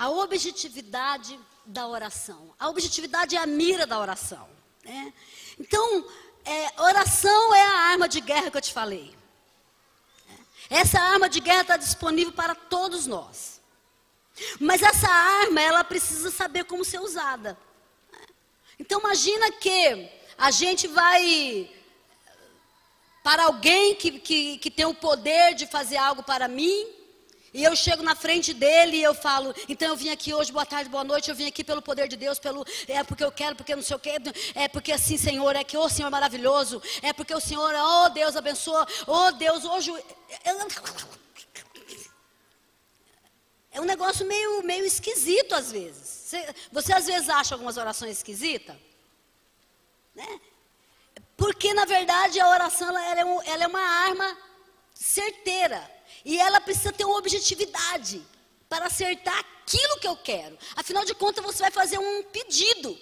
a 0.00 0.08
objetividade 0.08 1.38
da 1.66 1.86
oração. 1.86 2.54
A 2.58 2.70
objetividade 2.70 3.36
é 3.36 3.38
a 3.38 3.46
mira 3.46 3.86
da 3.86 4.00
oração. 4.00 4.48
Né? 4.82 5.12
Então, 5.58 6.08
é, 6.42 6.80
oração 6.80 7.54
é 7.54 7.62
a 7.66 7.78
arma 7.90 8.08
de 8.08 8.18
guerra 8.22 8.50
que 8.50 8.56
eu 8.56 8.62
te 8.62 8.72
falei. 8.72 9.14
Essa 10.70 10.98
arma 10.98 11.28
de 11.28 11.38
guerra 11.38 11.60
está 11.60 11.76
disponível 11.76 12.32
para 12.32 12.54
todos 12.54 13.06
nós. 13.06 13.60
Mas 14.58 14.80
essa 14.80 15.06
arma, 15.06 15.60
ela 15.60 15.84
precisa 15.84 16.30
saber 16.30 16.64
como 16.64 16.82
ser 16.82 17.00
usada. 17.00 17.58
Então 18.78 19.00
imagina 19.00 19.52
que 19.52 20.10
a 20.38 20.50
gente 20.50 20.88
vai 20.88 21.70
para 23.22 23.42
alguém 23.44 23.94
que, 23.96 24.18
que, 24.18 24.56
que 24.56 24.70
tem 24.70 24.86
o 24.86 24.94
poder 24.94 25.54
de 25.54 25.66
fazer 25.66 25.98
algo 25.98 26.22
para 26.22 26.48
mim, 26.48 26.99
e 27.52 27.64
eu 27.64 27.74
chego 27.74 28.02
na 28.02 28.14
frente 28.14 28.54
dele 28.54 28.96
e 28.98 29.02
eu 29.02 29.14
falo, 29.14 29.54
então 29.68 29.88
eu 29.88 29.96
vim 29.96 30.10
aqui 30.10 30.32
hoje, 30.32 30.52
boa 30.52 30.66
tarde, 30.66 30.88
boa 30.88 31.04
noite, 31.04 31.30
eu 31.30 31.34
vim 31.34 31.46
aqui 31.46 31.64
pelo 31.64 31.82
poder 31.82 32.08
de 32.08 32.16
Deus, 32.16 32.38
pelo 32.38 32.64
é 32.86 33.02
porque 33.02 33.24
eu 33.24 33.32
quero, 33.32 33.56
porque 33.56 33.74
não 33.74 33.82
sei 33.82 33.96
o 33.96 33.98
quê, 33.98 34.16
é 34.54 34.68
porque 34.68 34.92
assim, 34.92 35.16
Senhor, 35.16 35.56
é 35.56 35.64
que 35.64 35.76
o 35.76 35.80
oh, 35.80 35.88
Senhor 35.88 36.08
é 36.08 36.10
maravilhoso, 36.10 36.80
é 37.02 37.12
porque 37.12 37.34
o 37.34 37.40
Senhor, 37.40 37.74
oh 37.74 38.08
Deus 38.10 38.36
abençoa, 38.36 38.86
oh 39.06 39.32
Deus, 39.32 39.64
hoje 39.64 39.92
é 43.72 43.80
um 43.80 43.84
negócio 43.84 44.26
meio, 44.26 44.62
meio 44.62 44.84
esquisito 44.84 45.54
às 45.54 45.70
vezes. 45.70 46.08
Você, 46.30 46.54
você 46.70 46.92
às 46.92 47.06
vezes 47.06 47.28
acha 47.28 47.54
algumas 47.54 47.76
orações 47.76 48.16
esquisitas? 48.18 48.76
Né? 50.14 50.40
Porque 51.36 51.72
na 51.72 51.84
verdade 51.84 52.38
a 52.38 52.48
oração 52.48 52.88
ela 52.88 53.20
é, 53.20 53.24
um, 53.24 53.42
ela 53.42 53.64
é 53.64 53.66
uma 53.66 53.80
arma 53.80 54.36
certeira. 54.94 55.99
E 56.24 56.38
ela 56.38 56.60
precisa 56.60 56.92
ter 56.92 57.04
uma 57.04 57.18
objetividade 57.18 58.24
para 58.68 58.86
acertar 58.86 59.38
aquilo 59.38 59.98
que 59.98 60.06
eu 60.06 60.16
quero. 60.16 60.58
Afinal 60.76 61.04
de 61.04 61.14
contas, 61.14 61.44
você 61.44 61.62
vai 61.62 61.70
fazer 61.70 61.98
um 61.98 62.22
pedido. 62.24 62.98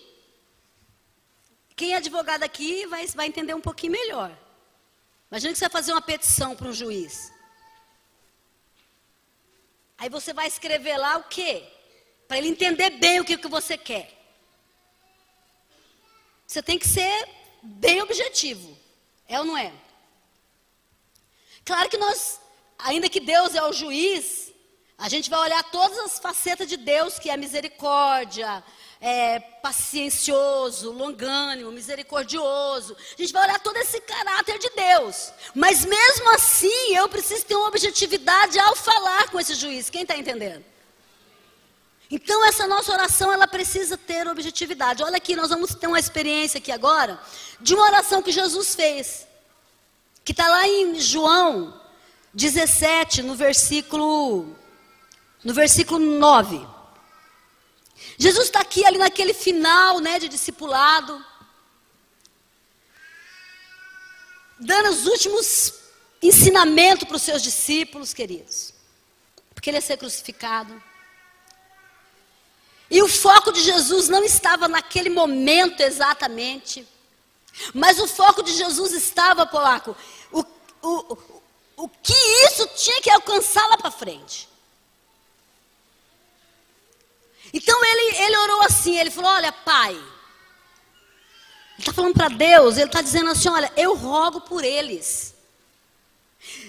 Quem 1.76 1.94
é 1.94 1.96
advogado 1.96 2.42
aqui 2.42 2.86
vai, 2.86 3.06
vai 3.06 3.26
entender 3.26 3.54
um 3.54 3.60
pouquinho 3.60 3.92
melhor. 3.92 4.36
Imagina 5.30 5.52
que 5.52 5.58
você 5.58 5.66
vai 5.66 5.72
fazer 5.72 5.92
uma 5.92 6.02
petição 6.02 6.56
para 6.56 6.68
um 6.68 6.72
juiz. 6.72 7.32
Aí 9.98 10.08
você 10.08 10.32
vai 10.32 10.46
escrever 10.46 10.96
lá 10.96 11.18
o 11.18 11.24
quê? 11.24 11.64
Para 12.26 12.38
ele 12.38 12.48
entender 12.48 12.90
bem 12.90 13.20
o 13.20 13.24
que, 13.24 13.36
que 13.36 13.48
você 13.48 13.76
quer. 13.76 14.16
Você 16.46 16.62
tem 16.62 16.78
que 16.78 16.88
ser 16.88 17.28
bem 17.62 18.00
objetivo. 18.00 18.76
É 19.28 19.38
ou 19.38 19.44
não 19.44 19.56
é? 19.56 19.72
Claro 21.64 21.90
que 21.90 21.98
nós 21.98 22.40
ainda 22.78 23.08
que 23.08 23.20
Deus 23.20 23.54
é 23.54 23.62
o 23.62 23.72
juiz, 23.72 24.52
a 24.96 25.08
gente 25.08 25.30
vai 25.30 25.40
olhar 25.40 25.62
todas 25.70 25.98
as 25.98 26.18
facetas 26.18 26.68
de 26.68 26.76
Deus, 26.76 27.18
que 27.18 27.30
é 27.30 27.36
misericórdia, 27.36 28.64
é, 29.00 29.38
paciencioso, 29.38 30.90
longânimo, 30.90 31.70
misericordioso. 31.70 32.96
A 33.16 33.22
gente 33.22 33.32
vai 33.32 33.44
olhar 33.44 33.60
todo 33.60 33.76
esse 33.76 34.00
caráter 34.00 34.58
de 34.58 34.70
Deus. 34.70 35.32
Mas 35.54 35.84
mesmo 35.84 36.34
assim, 36.34 36.96
eu 36.96 37.08
preciso 37.08 37.44
ter 37.44 37.54
uma 37.54 37.68
objetividade 37.68 38.58
ao 38.58 38.74
falar 38.74 39.30
com 39.30 39.38
esse 39.38 39.54
juiz. 39.54 39.88
Quem 39.88 40.02
está 40.02 40.16
entendendo? 40.16 40.64
Então 42.10 42.44
essa 42.46 42.66
nossa 42.66 42.90
oração 42.90 43.32
ela 43.32 43.46
precisa 43.46 43.96
ter 43.96 44.26
objetividade. 44.26 45.02
Olha 45.04 45.18
aqui, 45.18 45.36
nós 45.36 45.50
vamos 45.50 45.74
ter 45.74 45.86
uma 45.86 45.98
experiência 45.98 46.58
aqui 46.58 46.72
agora 46.72 47.20
de 47.60 47.74
uma 47.74 47.84
oração 47.84 48.22
que 48.22 48.32
Jesus 48.32 48.74
fez, 48.74 49.28
que 50.24 50.32
está 50.32 50.48
lá 50.48 50.66
em 50.66 50.98
João 50.98 51.78
17, 52.34 53.22
no 53.22 53.34
versículo, 53.34 54.56
no 55.42 55.54
versículo 55.54 55.98
9. 55.98 56.66
Jesus 58.18 58.46
está 58.46 58.60
aqui 58.60 58.84
ali 58.84 58.98
naquele 58.98 59.34
final 59.34 60.00
né, 60.00 60.18
de 60.18 60.28
discipulado, 60.28 61.24
dando 64.58 64.90
os 64.90 65.06
últimos 65.06 65.74
ensinamentos 66.22 67.06
para 67.06 67.16
os 67.16 67.22
seus 67.22 67.42
discípulos, 67.42 68.12
queridos. 68.12 68.74
Porque 69.54 69.70
ele 69.70 69.78
ia 69.78 69.82
ser 69.82 69.96
crucificado. 69.96 70.82
E 72.90 73.02
o 73.02 73.08
foco 73.08 73.52
de 73.52 73.60
Jesus 73.60 74.08
não 74.08 74.24
estava 74.24 74.66
naquele 74.66 75.10
momento 75.10 75.80
exatamente. 75.80 76.86
Mas 77.74 77.98
o 77.98 78.06
foco 78.06 78.42
de 78.42 78.52
Jesus 78.52 78.92
estava, 78.92 79.46
Polaco, 79.46 79.96
o, 80.32 80.44
o, 80.82 81.37
o 81.78 81.88
que 81.88 82.12
isso 82.46 82.66
tinha 82.74 83.00
que 83.00 83.08
alcançar 83.08 83.64
lá 83.68 83.78
para 83.78 83.90
frente. 83.90 84.48
Então 87.54 87.82
ele, 87.84 88.16
ele 88.24 88.36
orou 88.36 88.62
assim, 88.62 88.98
ele 88.98 89.12
falou, 89.12 89.30
olha 89.30 89.52
pai, 89.52 89.94
ele 89.94 90.04
está 91.78 91.92
falando 91.92 92.14
para 92.14 92.28
Deus, 92.28 92.76
ele 92.76 92.86
está 92.86 93.00
dizendo 93.00 93.30
assim, 93.30 93.48
olha, 93.48 93.72
eu 93.76 93.94
rogo 93.94 94.40
por 94.40 94.64
eles. 94.64 95.34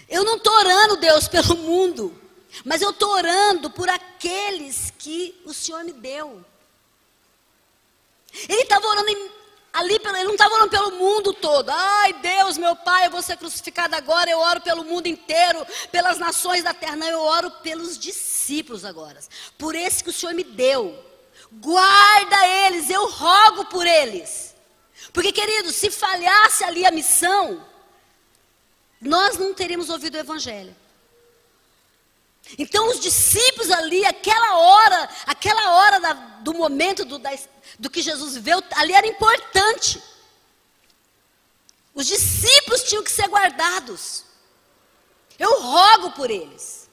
Eu 0.08 0.24
não 0.24 0.38
estou 0.38 0.54
orando, 0.54 0.98
Deus, 0.98 1.28
pelo 1.28 1.58
mundo, 1.58 2.16
mas 2.64 2.82
eu 2.82 2.92
estou 2.92 3.10
orando 3.10 3.72
por 3.72 3.90
aqueles 3.90 4.94
que 4.98 5.42
o 5.44 5.54
Senhor 5.54 5.84
me 5.84 5.92
deu. 5.92 6.46
Ele 8.48 8.62
estava 8.62 8.86
orando 8.86 9.10
em, 9.10 9.32
Ali, 9.72 9.96
ele 9.96 10.24
não 10.24 10.32
estava 10.32 10.54
orando 10.56 10.72
pelo 10.72 10.92
mundo 10.92 11.34
todo. 11.34 11.70
Ai, 11.70 12.14
Deus, 12.14 12.58
meu 12.58 12.76
Pai, 12.76 13.06
eu 13.06 13.12
vou 13.12 13.22
ser 13.22 13.38
crucificado 13.38 13.96
agora. 13.96 14.30
Eu 14.30 14.40
oro 14.40 14.62
pelo 14.62 14.84
mundo 14.84 15.08
inteiro, 15.08 15.66
pelas 15.92 16.18
nações 16.18 16.64
da 16.64 16.74
terra. 16.74 16.96
Não, 16.96 17.08
eu 17.08 17.22
oro 17.22 17.52
pelos 17.62 17.98
discípulos 17.98 18.84
agora. 18.84 19.20
Por 19.58 19.76
esse 19.76 20.04
que 20.04 20.10
o 20.10 20.14
Senhor 20.14 20.34
me 20.34 20.44
deu. 20.44 20.98
Guarda 21.52 22.48
eles, 22.66 22.90
eu 22.90 23.08
rogo 23.10 23.66
por 23.66 23.86
eles. 23.86 24.56
Porque, 25.14 25.32
queridos, 25.32 25.76
se 25.76 25.90
falhasse 25.90 26.64
ali 26.64 26.86
a 26.86 26.92
missão, 26.92 27.66
nós 29.02 29.38
não 29.38 29.54
teríamos 29.54 29.90
ouvido 29.90 30.16
o 30.16 30.20
Evangelho. 30.20 30.76
Então, 32.58 32.90
os 32.90 33.00
discípulos 33.00 33.70
ali, 33.70 34.06
aquela 34.06 34.58
hora, 34.58 35.10
aquela 35.28 35.76
hora 35.76 36.00
da, 36.00 36.14
do 36.14 36.54
momento 36.54 37.06
do, 37.06 37.20
da, 37.20 37.32
do 37.78 37.90
que 37.90 38.02
Jesus 38.02 38.36
viveu, 38.36 38.64
ali 38.72 38.94
era 38.94 39.08
importante. 39.08 40.02
Os 41.94 42.08
discípulos 42.08 42.84
tinham 42.84 43.04
que 43.04 43.12
ser 43.12 43.28
guardados. 43.28 44.24
Eu 45.38 45.62
rogo 45.62 46.12
por 46.12 46.30
eles. 46.32 46.90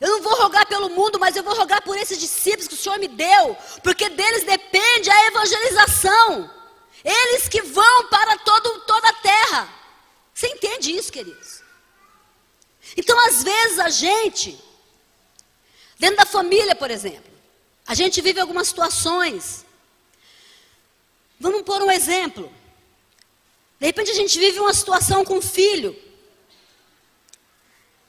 Eu 0.00 0.08
não 0.08 0.22
vou 0.22 0.34
rogar 0.34 0.66
pelo 0.66 0.90
mundo, 0.90 1.18
mas 1.18 1.36
eu 1.36 1.44
vou 1.44 1.54
rogar 1.54 1.82
por 1.82 1.96
esses 1.96 2.18
discípulos 2.18 2.66
que 2.66 2.74
o 2.74 2.76
Senhor 2.76 2.98
me 2.98 3.08
deu, 3.08 3.56
porque 3.84 4.08
deles 4.08 4.44
depende 4.44 5.08
a 5.08 5.26
evangelização. 5.26 6.50
Eles 7.04 7.48
que 7.48 7.62
vão 7.62 8.08
para 8.08 8.36
todo, 8.38 8.80
toda 8.80 9.08
a 9.08 9.12
terra. 9.12 9.68
Você 10.34 10.48
entende 10.48 10.96
isso, 10.96 11.12
queridos? 11.12 11.62
Então, 12.96 13.18
às 13.26 13.42
vezes, 13.42 13.78
a 13.78 13.88
gente, 13.88 14.60
dentro 15.98 16.16
da 16.16 16.26
família, 16.26 16.74
por 16.74 16.90
exemplo, 16.90 17.31
a 17.86 17.94
gente 17.94 18.20
vive 18.20 18.40
algumas 18.40 18.68
situações. 18.68 19.64
Vamos 21.38 21.62
pôr 21.62 21.82
um 21.82 21.90
exemplo. 21.90 22.52
De 23.78 23.86
repente 23.86 24.10
a 24.10 24.14
gente 24.14 24.38
vive 24.38 24.60
uma 24.60 24.72
situação 24.72 25.24
com 25.24 25.38
um 25.38 25.42
filho. 25.42 25.96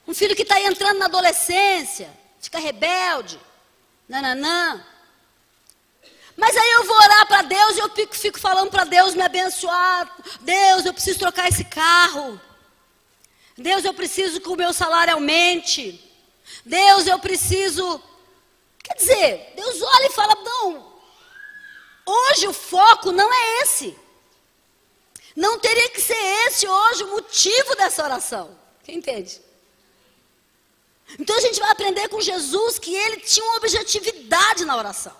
Um 0.07 0.13
filho 0.13 0.35
que 0.35 0.43
está 0.43 0.59
entrando 0.61 0.99
na 0.99 1.05
adolescência, 1.05 2.09
fica 2.39 2.59
rebelde, 2.59 3.39
nananã. 4.07 4.85
Mas 6.35 6.55
aí 6.55 6.71
eu 6.73 6.83
vou 6.83 6.95
orar 6.95 7.27
para 7.27 7.41
Deus 7.43 7.77
e 7.77 7.79
eu 7.79 7.89
fico, 7.89 8.15
fico 8.15 8.39
falando 8.39 8.69
para 8.69 8.83
Deus 8.83 9.15
me 9.15 9.21
abençoar. 9.21 10.15
Deus, 10.41 10.85
eu 10.85 10.93
preciso 10.93 11.19
trocar 11.19 11.47
esse 11.47 11.63
carro. 11.63 12.39
Deus, 13.57 13.85
eu 13.85 13.93
preciso 13.93 14.41
que 14.41 14.49
o 14.49 14.55
meu 14.55 14.73
salário 14.73 15.13
aumente. 15.13 15.99
Deus, 16.65 17.07
eu 17.07 17.19
preciso 17.19 18.01
Quer 18.93 18.97
dizer, 18.97 19.53
Deus 19.55 19.81
olha 19.81 20.05
e 20.05 20.11
fala: 20.11 20.35
não, 20.35 20.93
hoje 22.05 22.47
o 22.47 22.53
foco 22.53 23.11
não 23.11 23.31
é 23.33 23.61
esse. 23.61 23.97
Não 25.35 25.57
teria 25.59 25.89
que 25.89 26.01
ser 26.01 26.17
esse 26.47 26.67
hoje 26.67 27.03
o 27.03 27.11
motivo 27.11 27.75
dessa 27.75 28.03
oração. 28.03 28.57
Quem 28.83 28.97
entende? 28.97 29.41
Então 31.19 31.35
a 31.35 31.41
gente 31.41 31.59
vai 31.59 31.71
aprender 31.71 32.07
com 32.07 32.21
Jesus 32.21 32.77
que 32.77 32.95
ele 32.95 33.17
tinha 33.17 33.45
uma 33.45 33.57
objetividade 33.57 34.63
na 34.63 34.77
oração. 34.77 35.15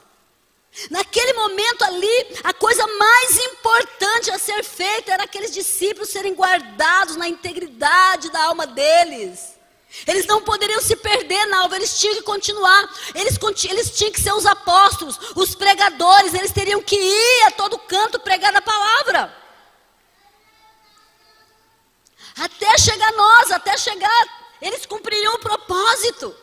Naquele 0.90 1.34
momento 1.34 1.84
ali, 1.84 2.38
a 2.44 2.54
coisa 2.54 2.86
mais 2.86 3.38
importante 3.38 4.32
a 4.32 4.40
ser 4.40 4.64
feita 4.64 5.14
era 5.14 5.24
aqueles 5.24 5.52
discípulos 5.52 6.10
serem 6.10 6.34
guardados 6.34 7.16
na 7.16 7.28
integridade 7.28 8.32
da 8.32 8.44
alma 8.46 8.66
deles. 8.66 9.54
Eles 10.08 10.26
não 10.26 10.42
poderiam 10.42 10.82
se 10.82 10.96
perder 10.96 11.46
na 11.46 11.62
alva, 11.62 11.76
eles 11.76 12.00
tinham 12.00 12.16
que 12.16 12.24
continuar. 12.24 12.90
Eles, 13.14 13.38
eles 13.70 13.92
tinham 13.92 14.12
que 14.12 14.20
ser 14.20 14.34
os 14.34 14.46
apóstolos, 14.46 15.20
os 15.36 15.54
pregadores, 15.54 16.34
eles 16.34 16.52
teriam 16.52 16.82
que 16.82 16.96
ir 16.96 17.44
a 17.48 17.52
todo 17.52 17.78
canto 17.78 18.20
pregar 18.20 18.56
a 18.56 18.62
palavra. 18.62 19.38
Até 22.36 22.78
chegar 22.80 23.12
nós, 23.14 23.52
até 23.52 23.78
chegar, 23.78 24.56
eles 24.60 24.86
cumpririam 24.86 25.36
o 25.36 25.40
propósito. 25.40 26.36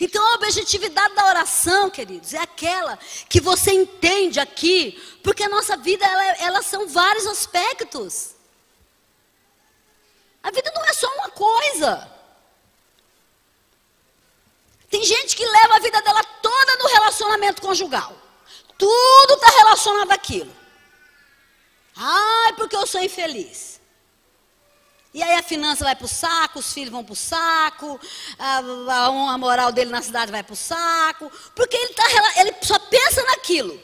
Então 0.00 0.24
a 0.24 0.34
objetividade 0.36 1.14
da 1.14 1.26
oração, 1.26 1.90
queridos, 1.90 2.32
é 2.34 2.38
aquela 2.38 2.96
que 3.28 3.40
você 3.40 3.72
entende 3.72 4.38
aqui, 4.38 4.92
porque 5.22 5.42
a 5.42 5.48
nossa 5.48 5.76
vida, 5.76 6.04
ela, 6.06 6.24
ela 6.38 6.62
são 6.62 6.86
vários 6.86 7.26
aspectos. 7.26 8.34
A 10.42 10.50
vida 10.50 10.70
não 10.74 10.84
é 10.84 10.92
só 10.92 11.12
uma 11.14 11.30
coisa. 11.30 12.13
Tem 15.04 15.18
gente 15.18 15.36
que 15.36 15.44
leva 15.44 15.76
a 15.76 15.80
vida 15.80 16.00
dela 16.00 16.24
toda 16.24 16.76
no 16.78 16.86
relacionamento 16.86 17.60
conjugal. 17.60 18.16
Tudo 18.78 19.34
está 19.34 19.48
relacionado 19.48 20.10
àquilo. 20.10 20.50
Ai, 21.94 22.54
porque 22.54 22.74
eu 22.74 22.86
sou 22.86 23.02
infeliz. 23.02 23.82
E 25.12 25.22
aí 25.22 25.34
a 25.34 25.42
finança 25.42 25.84
vai 25.84 25.94
para 25.94 26.06
o 26.06 26.08
saco, 26.08 26.58
os 26.58 26.72
filhos 26.72 26.90
vão 26.90 27.04
para 27.04 27.12
o 27.12 27.16
saco, 27.16 28.00
a, 28.38 28.56
a, 28.56 29.36
moral 29.36 29.72
dele 29.72 29.90
na 29.90 30.00
cidade 30.00 30.32
vai 30.32 30.42
para 30.42 30.54
o 30.54 30.56
saco, 30.56 31.30
porque 31.54 31.76
ele, 31.76 31.92
tá, 31.92 32.04
ele 32.40 32.54
só 32.62 32.78
pensa 32.78 33.22
naquilo. 33.24 33.78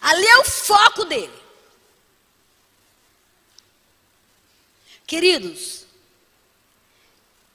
Ali 0.00 0.24
é 0.24 0.38
o 0.38 0.44
foco 0.44 1.04
dele. 1.04 1.42
Queridos, 5.04 5.83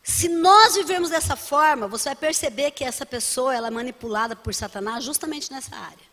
se 0.09 0.27
nós 0.27 0.73
vivermos 0.73 1.11
dessa 1.11 1.35
forma, 1.35 1.87
você 1.87 2.09
vai 2.09 2.15
perceber 2.15 2.71
que 2.71 2.83
essa 2.83 3.05
pessoa 3.05 3.53
ela 3.53 3.67
é 3.67 3.71
manipulada 3.71 4.35
por 4.35 4.53
Satanás 4.55 5.03
justamente 5.03 5.51
nessa 5.51 5.75
área. 5.75 6.09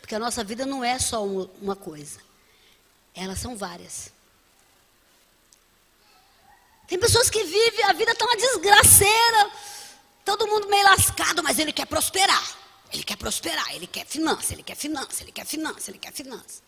Porque 0.00 0.14
a 0.14 0.18
nossa 0.18 0.42
vida 0.42 0.64
não 0.64 0.82
é 0.82 0.98
só 0.98 1.22
uma 1.22 1.76
coisa, 1.76 2.18
elas 3.14 3.38
são 3.38 3.54
várias. 3.56 4.10
Tem 6.86 6.98
pessoas 6.98 7.28
que 7.28 7.44
vivem, 7.44 7.84
a 7.84 7.92
vida 7.92 8.12
está 8.12 8.24
uma 8.24 8.36
desgraceira, 8.36 9.50
todo 10.24 10.46
mundo 10.46 10.66
meio 10.68 10.84
lascado, 10.84 11.42
mas 11.42 11.58
ele 11.58 11.74
quer 11.74 11.86
prosperar. 11.86 12.56
Ele 12.90 13.02
quer 13.04 13.16
prosperar, 13.16 13.74
ele 13.74 13.86
quer 13.86 14.06
finança, 14.06 14.54
ele 14.54 14.62
quer 14.62 14.74
finança, 14.74 15.22
ele 15.22 15.32
quer 15.32 15.44
finança, 15.44 15.90
ele 15.90 15.98
quer 15.98 16.12
finança. 16.14 16.62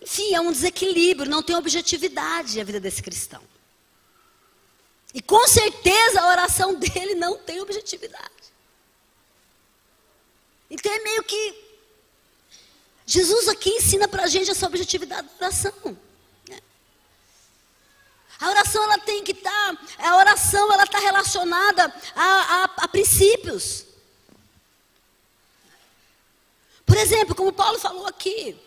Enfim, 0.00 0.34
é 0.34 0.40
um 0.40 0.52
desequilíbrio, 0.52 1.30
não 1.30 1.42
tem 1.42 1.56
objetividade 1.56 2.60
a 2.60 2.64
vida 2.64 2.78
desse 2.78 3.02
cristão. 3.02 3.42
E 5.12 5.22
com 5.22 5.46
certeza 5.48 6.20
a 6.20 6.28
oração 6.28 6.74
dele 6.78 7.14
não 7.14 7.38
tem 7.38 7.60
objetividade. 7.60 8.28
Então 10.70 10.92
é 10.92 10.98
meio 11.00 11.24
que. 11.24 11.68
Jesus 13.06 13.48
aqui 13.48 13.70
ensina 13.70 14.06
para 14.06 14.24
a 14.24 14.26
gente 14.26 14.50
essa 14.50 14.66
objetividade 14.66 15.26
da 15.26 15.46
oração. 15.46 15.98
Né? 16.46 16.60
A 18.38 18.50
oração 18.50 18.84
ela 18.84 18.98
tem 18.98 19.24
que 19.24 19.32
estar, 19.32 19.50
tá, 19.50 20.10
a 20.10 20.16
oração 20.18 20.70
ela 20.70 20.84
está 20.84 20.98
relacionada 20.98 21.92
a, 22.14 22.24
a, 22.24 22.64
a 22.64 22.88
princípios. 22.88 23.86
Por 26.84 26.98
exemplo, 26.98 27.34
como 27.34 27.52
Paulo 27.52 27.78
falou 27.78 28.06
aqui, 28.06 28.58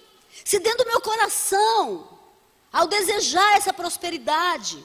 se 0.44 0.60
dentro 0.60 0.84
do 0.84 0.90
meu 0.90 1.02
coração, 1.02 2.20
ao 2.72 2.88
desejar 2.88 3.58
essa 3.58 3.74
prosperidade, 3.74 4.84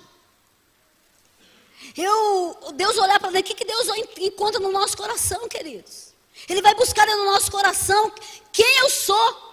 eu, 1.96 2.72
Deus 2.74 2.96
olhar 2.98 3.20
para 3.20 3.30
dentro, 3.30 3.52
o 3.52 3.56
que, 3.56 3.64
Deus 3.64 3.88
encontra 4.18 4.60
no 4.60 4.72
nosso 4.72 4.96
coração, 4.96 5.48
queridos? 5.48 6.14
Ele 6.48 6.60
vai 6.60 6.74
buscar 6.74 7.06
no 7.06 7.24
nosso 7.24 7.50
coração 7.50 8.12
quem 8.52 8.78
eu 8.78 8.90
sou. 8.90 9.44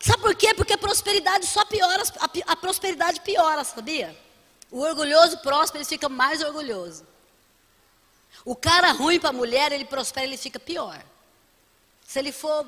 Sabe 0.00 0.22
por 0.22 0.34
quê? 0.34 0.52
Porque 0.54 0.72
a 0.72 0.78
prosperidade 0.78 1.46
só 1.46 1.64
piora, 1.64 2.02
a, 2.18 2.52
a 2.52 2.56
prosperidade 2.56 3.20
piora, 3.20 3.62
sabia? 3.62 4.16
O 4.70 4.80
orgulhoso 4.80 5.38
próspero, 5.38 5.78
ele 5.78 5.88
fica 5.88 6.08
mais 6.08 6.42
orgulhoso. 6.42 7.06
O 8.44 8.56
cara 8.56 8.90
ruim 8.90 9.20
para 9.20 9.30
a 9.30 9.32
mulher, 9.32 9.70
ele 9.70 9.84
prospera, 9.84 10.26
ele 10.26 10.36
fica 10.36 10.58
pior. 10.58 11.00
Se 12.06 12.18
ele 12.18 12.32
for 12.32 12.66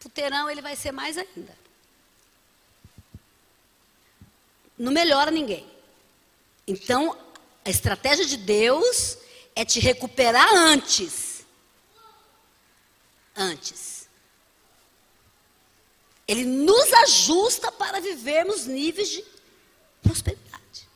puteirão, 0.00 0.50
ele 0.50 0.62
vai 0.62 0.74
ser 0.74 0.90
mais 0.90 1.16
ainda. 1.16 1.59
Não 4.80 4.92
melhora 4.92 5.30
ninguém. 5.30 5.66
Então, 6.66 7.16
a 7.64 7.70
estratégia 7.70 8.24
de 8.24 8.36
Deus 8.36 9.18
é 9.54 9.64
te 9.64 9.78
recuperar 9.78 10.52
antes 10.54 11.30
antes. 13.40 14.08
Ele 16.28 16.44
nos 16.44 16.92
ajusta 16.92 17.72
para 17.72 18.00
vivermos 18.00 18.66
níveis 18.66 19.08
de 19.08 19.24
prosperidade. 20.02 20.88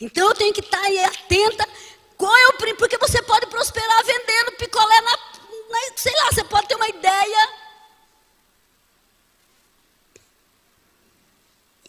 Então 0.00 0.28
eu 0.28 0.34
tenho 0.34 0.52
que 0.52 0.60
estar 0.60 0.80
aí 0.80 0.98
atenta. 1.04 1.68
Qual 2.16 2.34
é 2.34 2.48
o 2.48 2.76
porque 2.76 2.98
você 2.98 3.22
pode 3.22 3.46
prosperar 3.46 4.04
vendendo 4.04 4.52
picolé 4.52 5.00
na, 5.02 5.10
na, 5.10 5.96
sei 5.96 6.12
lá, 6.12 6.32
você 6.32 6.44
pode 6.44 6.66
ter 6.66 6.74
uma 6.74 6.88
ideia. 6.88 7.63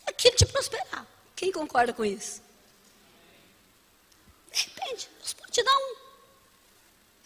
Aquilo 0.06 0.36
te 0.36 0.46
prosperar. 0.46 1.06
Quem 1.36 1.52
concorda 1.52 1.94
com 1.94 2.06
isso? 2.06 2.42
De 4.52 4.62
repente, 4.62 5.10
Deus 5.20 5.34
pode 5.34 5.52
te 5.52 5.64
dar 5.64 5.76
um. 5.76 5.96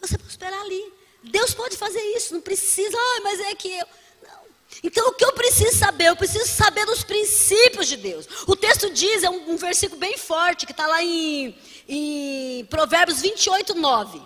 Você 0.02 0.18
prosperar 0.18 0.60
ali. 0.62 0.94
Deus 1.24 1.54
pode 1.54 1.78
fazer 1.78 2.02
isso, 2.16 2.34
não 2.34 2.42
precisa, 2.42 2.98
ah, 2.98 3.22
mas 3.24 3.40
é 3.42 3.56
que 3.56 3.68
eu. 3.68 3.88
Não. 4.24 4.40
Então 4.84 5.08
o 5.10 5.14
que 5.14 5.26
eu 5.26 5.34
preciso 5.34 5.78
saber? 5.78 6.06
Eu 6.06 6.16
preciso 6.16 6.48
saber 6.48 6.86
dos 6.86 7.04
princípios 7.04 7.88
de 7.88 7.98
Deus. 7.98 8.26
O 8.48 8.56
texto 8.56 8.90
diz, 8.90 9.24
é 9.24 9.30
um, 9.30 9.52
um 9.52 9.58
versículo 9.58 10.00
bem 10.00 10.18
forte, 10.18 10.66
que 10.66 10.72
está 10.72 10.88
lá 10.88 11.04
em, 11.04 11.56
em 11.88 12.66
Provérbios 12.66 13.22
28, 13.22 13.76
9. 13.76 14.22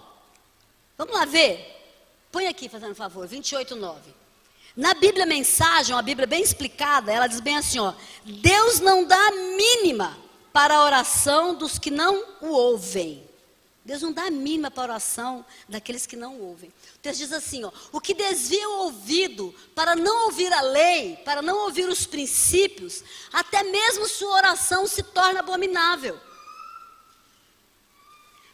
Vamos 0.97 1.13
lá 1.13 1.25
ver? 1.25 1.73
Põe 2.31 2.47
aqui, 2.47 2.69
fazendo 2.69 2.95
favor, 2.95 3.27
28, 3.27 3.75
9. 3.75 4.22
Na 4.75 4.95
Bíblia 4.95 5.25
Mensagem, 5.25 5.93
uma 5.93 6.01
Bíblia 6.01 6.25
bem 6.25 6.41
explicada, 6.41 7.11
ela 7.11 7.27
diz 7.27 7.39
bem 7.39 7.57
assim: 7.57 7.79
ó, 7.79 7.93
Deus 8.25 8.79
não 8.79 9.05
dá 9.05 9.31
mínima 9.31 10.17
para 10.51 10.75
a 10.75 10.83
oração 10.83 11.53
dos 11.53 11.77
que 11.77 11.91
não 11.91 12.23
o 12.41 12.47
ouvem. 12.47 13.23
Deus 13.85 14.01
não 14.01 14.13
dá 14.13 14.27
a 14.27 14.31
mínima 14.31 14.71
para 14.71 14.83
a 14.83 14.95
oração 14.95 15.45
daqueles 15.67 16.05
que 16.05 16.15
não 16.15 16.39
ouvem. 16.39 16.73
Texto 17.01 17.19
diz 17.19 17.33
assim: 17.33 17.63
ó, 17.65 17.71
o 17.91 18.01
que 18.01 18.15
desvia 18.15 18.67
o 18.67 18.83
ouvido 18.85 19.53
para 19.75 19.95
não 19.95 20.25
ouvir 20.25 20.51
a 20.51 20.61
lei, 20.61 21.17
para 21.17 21.41
não 21.41 21.65
ouvir 21.65 21.87
os 21.87 22.07
princípios, 22.07 23.03
até 23.31 23.61
mesmo 23.61 24.07
sua 24.07 24.37
oração 24.37 24.87
se 24.87 25.03
torna 25.03 25.41
abominável. 25.41 26.19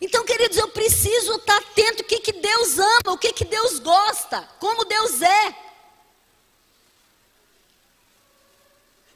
Então, 0.02 0.26
queridos, 0.26 0.58
eu 0.58 0.68
preciso 0.70 1.36
estar 1.36 1.58
atento 1.58 2.04
o 2.04 2.06
que, 2.06 2.20
que 2.20 2.32
Deus 2.34 2.80
ama, 2.80 3.14
o 3.14 3.18
que, 3.18 3.32
que 3.32 3.46
Deus 3.46 3.80
gosta, 3.80 4.42
como 4.60 4.84
Deus 4.84 5.22
é. 5.22 5.69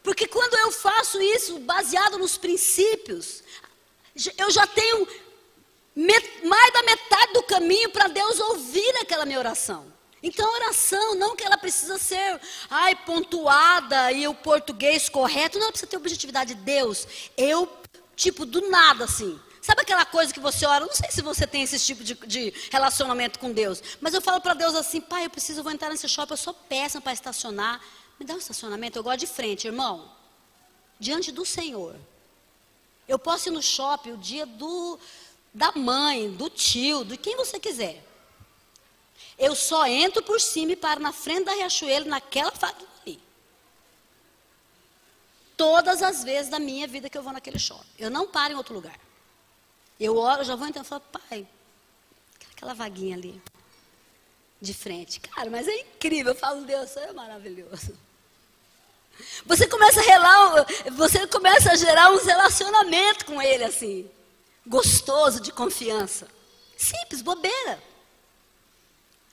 Porque 0.03 0.27
quando 0.27 0.53
eu 0.57 0.71
faço 0.71 1.21
isso 1.21 1.59
baseado 1.59 2.17
nos 2.17 2.37
princípios, 2.37 3.41
eu 4.37 4.51
já 4.51 4.67
tenho 4.67 5.07
mais 6.43 6.73
da 6.73 6.83
metade 6.83 7.33
do 7.33 7.43
caminho 7.43 7.89
para 7.89 8.09
Deus 8.09 8.39
ouvir 8.39 8.97
aquela 9.01 9.25
minha 9.25 9.39
oração. 9.39 9.91
Então, 10.21 10.49
oração, 10.53 11.15
não 11.15 11.35
que 11.35 11.43
ela 11.43 11.57
precisa 11.57 11.97
ser, 11.97 12.39
ai, 12.69 12.95
pontuada 12.95 14.11
e 14.11 14.27
o 14.27 14.33
português 14.33 15.09
correto, 15.09 15.59
não, 15.59 15.69
precisa 15.69 15.89
ter 15.89 15.97
objetividade. 15.97 16.55
Deus, 16.55 17.05
eu, 17.35 17.69
tipo, 18.15 18.45
do 18.45 18.69
nada, 18.69 19.03
assim. 19.03 19.39
Sabe 19.61 19.81
aquela 19.81 20.05
coisa 20.05 20.33
que 20.33 20.39
você 20.39 20.65
ora? 20.65 20.85
Não 20.85 20.93
sei 20.93 21.09
se 21.11 21.21
você 21.21 21.45
tem 21.47 21.63
esse 21.63 21.79
tipo 21.79 22.03
de, 22.03 22.15
de 22.15 22.53
relacionamento 22.71 23.39
com 23.39 23.51
Deus, 23.51 23.81
mas 24.01 24.13
eu 24.13 24.21
falo 24.21 24.41
para 24.41 24.53
Deus 24.53 24.75
assim, 24.75 24.99
pai, 24.99 25.25
eu 25.25 25.29
preciso, 25.29 25.59
eu 25.59 25.63
vou 25.63 25.71
entrar 25.71 25.89
nesse 25.89 26.07
shopping, 26.07 26.33
eu 26.33 26.37
sou 26.37 26.53
péssima 26.53 27.01
para 27.01 27.13
estacionar. 27.13 27.81
Me 28.19 28.25
dá 28.25 28.33
um 28.35 28.37
estacionamento, 28.37 28.97
eu 28.97 29.03
gosto 29.03 29.19
de 29.19 29.27
frente, 29.27 29.67
irmão. 29.67 30.11
Diante 30.99 31.31
do 31.31 31.45
Senhor. 31.45 31.95
Eu 33.07 33.19
posso 33.19 33.49
ir 33.49 33.51
no 33.51 33.61
shopping 33.61 34.11
o 34.11 34.17
dia 34.17 34.45
do, 34.45 34.99
da 35.53 35.71
mãe, 35.73 36.31
do 36.31 36.49
tio, 36.49 37.03
de 37.03 37.17
quem 37.17 37.35
você 37.35 37.59
quiser. 37.59 38.03
Eu 39.37 39.55
só 39.55 39.85
entro 39.87 40.21
por 40.23 40.39
cima 40.39 40.71
e 40.71 40.75
paro 40.75 41.01
na 41.01 41.11
frente 41.11 41.45
da 41.45 41.53
Riachuelo, 41.53 42.05
naquela 42.05 42.51
fábrica 42.51 42.89
ali. 43.01 43.19
Todas 45.57 46.01
as 46.01 46.23
vezes 46.23 46.49
da 46.49 46.59
minha 46.59 46.87
vida 46.87 47.09
que 47.09 47.17
eu 47.17 47.23
vou 47.23 47.33
naquele 47.33 47.59
shopping. 47.59 47.85
Eu 47.97 48.09
não 48.09 48.27
paro 48.27 48.53
em 48.53 48.57
outro 48.57 48.73
lugar. 48.73 48.99
Eu 49.99 50.17
oro, 50.17 50.43
já 50.43 50.55
vou 50.55 50.67
entrar 50.67 50.83
e 50.83 50.85
falo, 50.85 51.01
pai, 51.01 51.47
aquela 52.51 52.73
vaguinha 52.73 53.15
ali, 53.15 53.41
de 54.63 54.73
frente. 54.73 55.19
Cara, 55.19 55.49
mas 55.49 55.67
é 55.67 55.75
incrível. 55.81 56.33
Eu 56.33 56.39
falo, 56.39 56.65
Deus, 56.65 56.95
é 56.97 57.11
maravilhoso. 57.13 57.93
Você 59.45 59.67
começa 59.67 59.99
a 59.99 60.03
relar, 60.03 60.65
você 60.93 61.27
começa 61.27 61.71
a 61.71 61.75
gerar 61.75 62.11
uns 62.11 62.25
relacionamentos 62.25 63.23
com 63.23 63.39
ele 63.39 63.63
assim 63.63 64.09
gostoso 64.65 65.39
de 65.39 65.51
confiança. 65.51 66.27
Simples, 66.77 67.21
bobeira. 67.21 67.81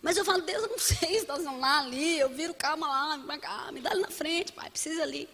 Mas 0.02 0.16
eu 0.16 0.24
falo, 0.24 0.42
Deus, 0.42 0.62
eu 0.62 0.68
não 0.68 0.78
sei 0.78 1.20
se 1.20 1.26
nós 1.26 1.42
vamos 1.44 1.60
lá 1.60 1.80
ali, 1.80 2.18
eu 2.18 2.28
viro 2.30 2.54
calma 2.54 2.88
lá, 2.88 3.38
cá, 3.38 3.70
me 3.72 3.80
dá 3.80 3.90
ali 3.90 4.00
na 4.00 4.10
frente, 4.10 4.52
pai, 4.52 4.70
precisa 4.70 5.02
ali. 5.02 5.28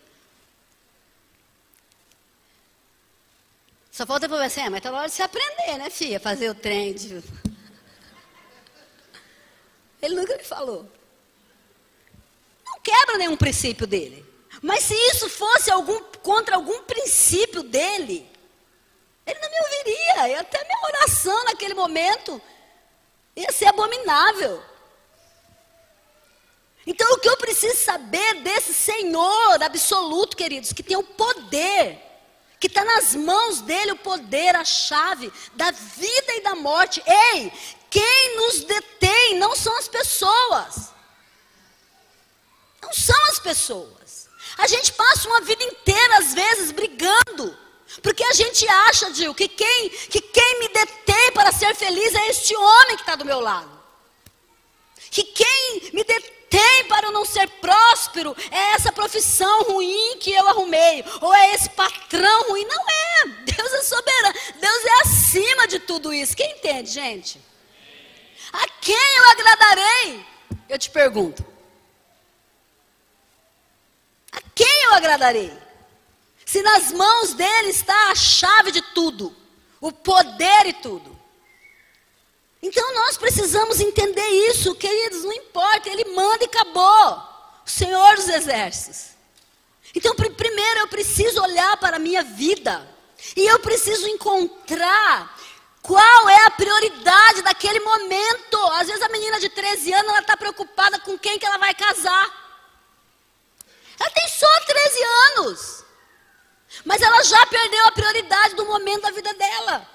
Só 3.91 4.05
falta 4.05 4.26
assim, 4.45 4.61
é, 4.61 4.69
mas 4.69 4.83
tá 4.83 4.91
na 4.91 4.99
hora 4.99 5.09
de 5.09 5.15
se 5.15 5.23
aprender, 5.23 5.79
né, 5.79 5.88
filha? 5.88 6.21
Fazer 6.21 6.50
o 6.50 6.55
trem. 6.55 6.93
De... 6.93 7.23
Ele 10.06 10.14
nunca 10.14 10.36
me 10.36 10.44
falou. 10.44 10.88
Não 12.64 12.80
quebra 12.80 13.18
nenhum 13.18 13.36
princípio 13.36 13.86
dele. 13.86 14.25
Mas 14.62 14.84
se 14.84 14.94
isso 14.94 15.28
fosse 15.28 15.70
algum, 15.70 16.00
contra 16.22 16.54
algum 16.54 16.84
princípio 16.84 17.64
dele, 17.64 18.28
ele 19.26 19.38
não 19.40 19.50
me 19.50 19.56
ouviria. 19.58 20.28
E 20.28 20.34
até 20.36 20.64
minha 20.64 20.80
oração 20.86 21.44
naquele 21.44 21.75
momento 21.75 22.40
ia 23.34 23.50
ser 23.50 23.66
abominável. 23.66 24.62
Então, 26.86 27.12
o 27.14 27.18
que 27.18 27.28
eu 27.28 27.36
preciso 27.36 27.76
saber 27.82 28.42
desse 28.42 28.72
Senhor 28.72 29.60
absoluto, 29.60 30.36
queridos, 30.36 30.72
que 30.72 30.84
tem 30.84 30.96
o 30.96 31.02
poder, 31.02 32.00
que 32.66 32.78
está 32.78 32.85
nas 32.85 33.14
mãos 33.14 33.61
dele 33.61 33.92
o 33.92 33.96
poder, 33.96 34.56
a 34.56 34.64
chave 34.64 35.32
da 35.54 35.70
vida 35.70 36.32
e 36.35 36.42
da 36.42 36.56
morte. 36.56 37.00
Ei, 37.06 37.52
quem 37.88 38.37
nos 38.37 38.64
detém 38.64 39.38
não 39.38 39.54
são 39.54 39.76
as 39.78 39.87
pessoas. 39.87 40.90
Não 42.82 42.92
são 42.92 43.26
as 43.30 43.38
pessoas. 43.38 44.28
A 44.58 44.66
gente 44.66 44.92
passa 44.92 45.28
uma 45.28 45.40
vida 45.42 45.62
inteira, 45.62 46.18
às 46.18 46.35
vezes, 46.35 46.73
brigando. 46.73 47.56
Porque 48.02 48.25
a 48.25 48.32
gente 48.32 48.68
acha, 48.68 49.14
Gil, 49.14 49.32
que 49.32 49.46
quem, 49.46 49.90
que 49.90 50.20
quem 50.20 50.58
me 50.58 50.68
detém 50.68 51.32
para 51.32 51.52
ser 51.52 51.73
feliz 51.76 52.14
é 52.16 52.28
este 52.28 52.56
homem 52.56 52.96
que 52.96 53.02
está 53.02 53.14
do 53.14 53.25
meu 53.25 53.38
lado. 53.38 53.75
Que 55.16 55.25
quem 55.25 55.92
me 55.94 56.04
detém 56.04 56.85
para 56.90 57.06
eu 57.06 57.12
não 57.12 57.25
ser 57.25 57.49
próspero 57.49 58.37
é 58.50 58.75
essa 58.75 58.92
profissão 58.92 59.62
ruim 59.62 60.18
que 60.18 60.30
eu 60.30 60.46
arrumei. 60.46 61.02
Ou 61.23 61.32
é 61.32 61.54
esse 61.54 61.70
patrão 61.70 62.50
ruim. 62.50 62.66
Não 62.66 62.85
é. 62.87 63.26
Deus 63.50 63.73
é 63.73 63.82
soberano. 63.82 64.35
Deus 64.61 64.85
é 64.85 65.00
acima 65.00 65.66
de 65.68 65.78
tudo 65.78 66.12
isso. 66.12 66.37
Quem 66.37 66.50
entende, 66.58 66.90
gente? 66.90 67.40
A 68.52 68.68
quem 68.78 69.16
eu 69.16 69.30
agradarei? 69.30 70.26
Eu 70.68 70.78
te 70.78 70.90
pergunto. 70.90 71.42
A 74.32 74.40
quem 74.54 74.82
eu 74.85 74.92
agradarei? 74.96 75.50
Se 76.44 76.61
nas 76.61 76.92
mãos 76.92 77.32
dele 77.32 77.70
está 77.70 78.11
a 78.11 78.14
chave 78.14 78.70
de 78.70 78.82
tudo, 78.92 79.35
o 79.80 79.90
poder 79.90 80.66
e 80.66 80.75
tudo. 80.75 81.15
Então 82.62 82.94
nós 82.94 83.16
precisamos 83.16 83.80
entender 83.80 84.26
isso, 84.50 84.75
queridos, 84.75 85.25
não 85.25 85.32
importa, 85.32 85.88
ele 85.88 86.04
manda 86.06 86.44
e 86.44 86.46
acabou. 86.46 87.36
O 87.64 87.70
Senhor 87.70 88.16
dos 88.16 88.28
Exércitos. 88.28 89.16
Então, 89.94 90.14
primeiro 90.14 90.80
eu 90.80 90.88
preciso 90.88 91.40
olhar 91.42 91.76
para 91.78 91.96
a 91.96 91.98
minha 91.98 92.22
vida. 92.22 92.86
E 93.34 93.46
eu 93.46 93.58
preciso 93.60 94.06
encontrar 94.08 95.34
qual 95.80 96.28
é 96.28 96.44
a 96.44 96.50
prioridade 96.50 97.40
daquele 97.42 97.80
momento. 97.80 98.56
Às 98.75 98.88
vezes 98.88 99.02
a 99.02 99.08
menina 99.08 99.40
de 99.40 99.48
13 99.48 99.94
anos, 99.94 100.10
ela 100.10 100.20
está 100.20 100.36
preocupada 100.36 100.98
com 101.00 101.18
quem 101.18 101.38
que 101.38 101.46
ela 101.46 101.56
vai 101.56 101.72
casar. 101.75 102.46
Ela 103.98 104.10
tem 104.10 104.28
só 104.28 104.60
13 104.66 105.02
anos. 105.02 105.84
Mas 106.84 107.00
ela 107.00 107.22
já 107.22 107.46
perdeu 107.46 107.86
a 107.86 107.92
prioridade 107.92 108.54
do 108.54 108.66
momento 108.66 109.02
da 109.02 109.10
vida 109.10 109.32
dela. 109.32 109.88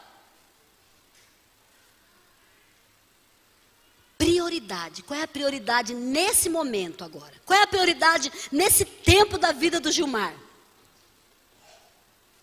Prioridade. 4.41 5.03
Qual 5.03 5.19
é 5.19 5.21
a 5.21 5.27
prioridade 5.27 5.93
nesse 5.93 6.49
momento 6.49 7.03
agora? 7.03 7.31
Qual 7.45 7.57
é 7.59 7.61
a 7.61 7.67
prioridade 7.67 8.31
nesse 8.51 8.83
tempo 8.83 9.37
da 9.37 9.51
vida 9.51 9.79
do 9.79 9.91
Gilmar? 9.91 10.33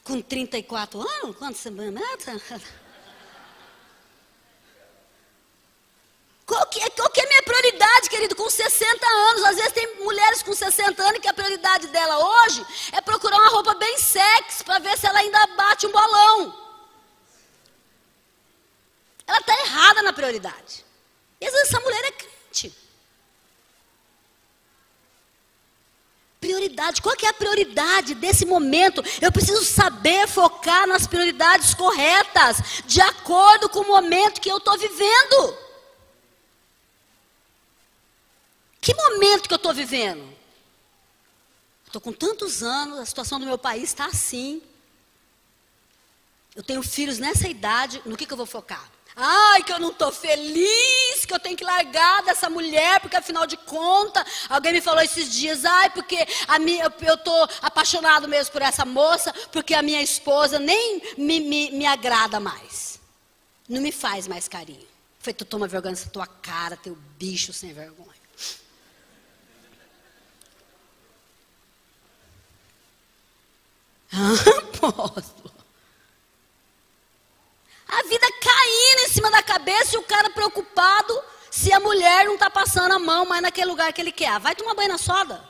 Com 0.05 0.23
34 0.23 1.01
anos? 1.01 1.37
Quanto 1.37 1.59
você 1.59 1.71
mata? 1.71 2.41
Qual 6.47 6.67
que, 6.67 6.81
é, 6.81 6.89
qual 6.91 7.11
que 7.11 7.21
é 7.21 7.25
a 7.25 7.29
minha 7.29 7.43
prioridade, 7.43 8.09
querido? 8.09 8.37
Com 8.37 8.49
60 8.49 9.05
anos. 9.05 9.45
Às 9.45 9.57
vezes 9.57 9.73
tem 9.73 9.97
mulheres 9.97 10.41
com 10.41 10.55
60 10.55 11.03
anos 11.03 11.19
que 11.21 11.29
a 11.29 11.35
prioridade 11.35 11.89
dela 11.89 12.17
hoje 12.17 12.65
é 12.93 13.01
procurar 13.01 13.39
uma 13.39 13.51
roupa 13.51 13.75
bem 13.75 13.99
sexy 13.99 14.63
para 14.63 14.79
ver 14.79 14.97
se 14.97 15.05
ela 15.05 15.19
ainda 15.19 15.47
bate 15.49 15.85
um 15.85 15.91
bolão. 15.91 16.55
Ela 19.27 19.39
está 19.41 19.53
errada 19.53 20.03
na 20.03 20.13
prioridade. 20.13 20.87
E 21.41 21.47
às 21.47 21.53
vezes 21.53 21.69
essa 21.69 21.81
mulher 21.81 22.05
é 22.05 22.13
crente. 22.13 22.75
Prioridade, 26.41 27.03
qual 27.03 27.17
que 27.17 27.27
é 27.27 27.31
a 27.31 27.35
prioridade 27.35 28.15
desse 28.15 28.47
momento? 28.47 29.03
Eu 29.21 29.33
preciso 29.33 29.65
saber 29.65 30.29
focar 30.29 30.87
nas 30.87 31.07
prioridades 31.07 31.75
corretas, 31.75 32.83
de 32.87 33.01
acordo 33.01 33.69
com 33.69 33.81
o 33.81 33.89
momento 33.89 34.41
que 34.41 34.51
eu 34.51 34.59
estou 34.59 34.79
vivendo. 34.79 35.59
Que 38.81 38.95
momento 38.95 39.49
que 39.49 39.55
eu 39.55 39.59
estou 39.59 39.75
vivendo? 39.75 40.39
Estou 41.87 42.01
com 42.01 42.13
tantos 42.13 42.63
anos, 42.63 42.99
a 42.99 43.07
situação 43.07 43.41
do 43.41 43.47
meu 43.47 43.59
país 43.59 43.85
está 43.85 44.07
assim. 44.07 44.63
Eu 46.55 46.63
tenho 46.63 46.83
filhos 46.83 47.19
nessa 47.19 47.49
idade, 47.49 48.01
no 48.05 48.17
que, 48.17 48.27
que 48.27 48.33
eu 48.33 48.37
vou 48.37 48.47
focar? 48.47 48.89
Ai, 49.21 49.65
que 49.65 49.73
eu 49.73 49.81
não 49.81 49.91
estou 49.91 50.13
feliz, 50.13 51.25
que 51.27 51.35
eu 51.35 51.41
tenho 51.41 51.57
que 51.57 51.65
largar 51.65 52.23
dessa 52.23 52.49
mulher, 52.49 53.01
porque 53.01 53.17
afinal 53.17 53.49
de 53.49 53.57
contas, 53.57 54.25
alguém 54.49 54.73
me 54.73 54.81
falou 54.81 55.03
esses 55.03 55.33
dias, 55.33 55.65
ai, 55.65 55.91
porque 55.91 56.25
a 56.47 56.57
minha, 56.61 56.85
eu 57.01 57.15
estou 57.15 57.49
apaixonado 57.61 58.29
mesmo 58.29 58.53
por 58.53 58.63
essa 58.63 58.85
moça, 58.85 59.33
porque 59.51 59.75
a 59.75 59.83
minha 59.83 60.01
esposa 60.01 60.61
nem 60.61 61.03
me, 61.17 61.41
me, 61.41 61.73
me 61.73 61.85
agrada 61.85 62.39
mais. 62.39 63.01
Não 63.69 63.81
me 63.81 63.91
faz 63.91 64.29
mais 64.29 64.47
carinho. 64.47 64.87
Foi, 65.19 65.35
tu 65.35 65.45
toma 65.45 65.67
vergonha 65.67 65.91
nessa 65.91 66.09
tua 66.09 66.27
cara, 66.29 66.77
teu 66.77 66.97
bicho 67.19 67.53
sem 67.53 67.73
vergonha. 67.73 68.09
Apóstolo. 74.79 75.58
A 77.89 78.03
vida 78.03 78.27
caindo 78.41 79.01
em 79.07 79.09
cima 79.09 79.31
da 79.31 79.43
cabeça 79.43 79.97
e 79.97 79.99
o 79.99 80.03
cara 80.03 80.31
preocupado 80.31 81.23
se 81.51 81.73
a 81.73 81.81
mulher 81.81 82.27
não 82.27 82.35
está 82.35 82.51
passando 82.51 82.93
a 82.93 82.99
mão 82.99 83.25
mais 83.25 83.43
naquele 83.43 83.71
lugar 83.71 83.93
que 83.93 84.01
ele 84.01 84.13
quer. 84.13 84.39
Vai 84.39 84.55
tomar 84.55 84.75
banho 84.75 84.91
na 84.91 84.99
soda. 84.99 85.43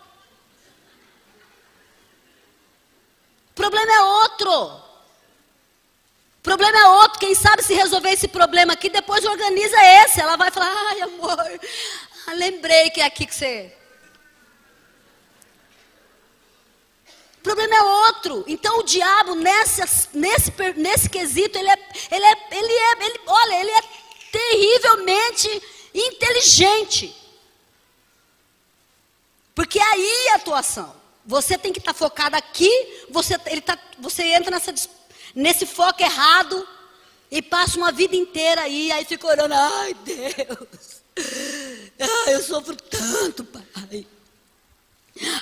O 3.50 3.54
problema 3.54 3.92
é 3.92 4.00
outro. 4.00 4.52
O 4.52 6.42
problema 6.42 6.78
é 6.78 6.86
outro. 6.86 7.18
Quem 7.18 7.34
sabe 7.34 7.62
se 7.62 7.74
resolver 7.74 8.10
esse 8.10 8.28
problema 8.28 8.74
aqui, 8.74 8.88
depois 8.88 9.24
organiza 9.24 9.76
esse. 10.04 10.20
Ela 10.20 10.36
vai 10.36 10.50
falar: 10.50 10.72
ai, 10.90 11.00
amor, 11.02 11.36
lembrei 12.34 12.90
que 12.90 13.00
é 13.00 13.04
aqui 13.04 13.26
que 13.26 13.34
você 13.34 13.77
problema 17.48 17.74
é 17.74 17.82
outro. 17.82 18.44
Então 18.46 18.80
o 18.80 18.82
diabo, 18.82 19.34
nesse, 19.34 19.80
nesse, 20.12 20.52
nesse 20.76 21.08
quesito, 21.08 21.58
ele 21.58 21.70
é, 21.70 21.78
ele 22.10 22.24
é, 22.24 22.48
ele 22.52 22.72
é, 22.72 23.06
ele, 23.06 23.20
olha, 23.26 23.60
ele 23.60 23.70
é 23.70 23.82
terrivelmente 24.30 25.62
inteligente. 25.94 27.16
Porque 29.54 29.80
aí 29.80 30.26
é 30.28 30.32
a 30.32 30.36
atuação. 30.36 30.94
Você 31.24 31.56
tem 31.56 31.72
que 31.72 31.78
estar 31.78 31.92
tá 31.92 31.98
focado 31.98 32.36
aqui, 32.36 32.70
você, 33.10 33.38
ele 33.46 33.60
tá, 33.60 33.78
você 33.98 34.22
entra 34.24 34.50
nessa, 34.50 34.74
nesse 35.34 35.64
foco 35.64 36.02
errado 36.02 36.66
e 37.30 37.40
passa 37.40 37.76
uma 37.78 37.92
vida 37.92 38.14
inteira 38.14 38.62
aí, 38.62 38.90
aí 38.92 39.04
fica 39.04 39.26
orando, 39.26 39.54
ai 39.54 39.94
Deus, 39.94 41.02
ai, 42.00 42.34
eu 42.34 42.42
sofro 42.42 42.74
tanto, 42.76 43.44
pai. 43.44 44.06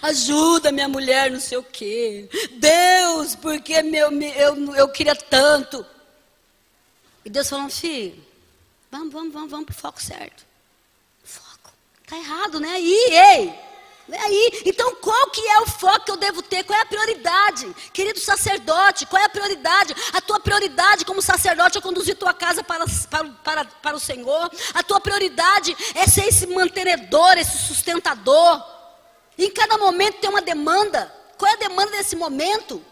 Ajuda 0.02 0.72
minha 0.72 0.88
mulher, 0.88 1.30
não 1.30 1.40
sei 1.40 1.58
o 1.58 1.62
quê. 1.62 2.28
Deus, 2.52 3.34
porque 3.34 3.82
meu, 3.82 4.10
eu, 4.10 4.74
eu 4.74 4.88
queria 4.88 5.14
tanto. 5.14 5.84
E 7.24 7.30
Deus 7.30 7.48
falando, 7.48 7.70
filho, 7.70 8.24
vamos, 8.90 9.12
vamos, 9.12 9.32
vamos, 9.32 9.50
vamos 9.50 9.66
para 9.66 9.72
o 9.72 9.76
foco 9.76 10.02
certo. 10.02 10.44
Foco. 11.24 11.72
Está 12.02 12.16
errado, 12.16 12.60
né? 12.60 12.70
Aí, 12.70 12.92
ei. 13.10 13.66
É 14.08 14.20
aí, 14.20 14.62
então 14.64 14.94
qual 14.96 15.30
que 15.30 15.40
é 15.40 15.58
o 15.62 15.66
foco 15.66 16.04
que 16.04 16.10
eu 16.12 16.16
devo 16.16 16.40
ter? 16.40 16.62
Qual 16.62 16.78
é 16.78 16.82
a 16.82 16.86
prioridade? 16.86 17.74
Querido 17.92 18.20
sacerdote, 18.20 19.04
qual 19.06 19.20
é 19.20 19.24
a 19.24 19.28
prioridade? 19.28 19.96
A 20.12 20.20
tua 20.20 20.38
prioridade 20.38 21.04
como 21.04 21.20
sacerdote 21.20 21.78
é 21.78 21.80
conduzir 21.80 22.16
tua 22.16 22.32
casa 22.32 22.62
para, 22.62 22.84
para, 23.10 23.24
para, 23.42 23.64
para 23.64 23.96
o 23.96 24.00
Senhor. 24.00 24.48
A 24.74 24.82
tua 24.84 25.00
prioridade 25.00 25.76
é 25.96 26.06
ser 26.06 26.28
esse 26.28 26.46
mantenedor, 26.46 27.36
esse 27.36 27.58
sustentador. 27.66 28.75
Em 29.38 29.50
cada 29.50 29.76
momento 29.76 30.18
tem 30.18 30.30
uma 30.30 30.42
demanda. 30.42 31.12
Qual 31.36 31.50
é 31.50 31.54
a 31.54 31.58
demanda 31.58 31.92
desse 31.92 32.16
momento? 32.16 32.82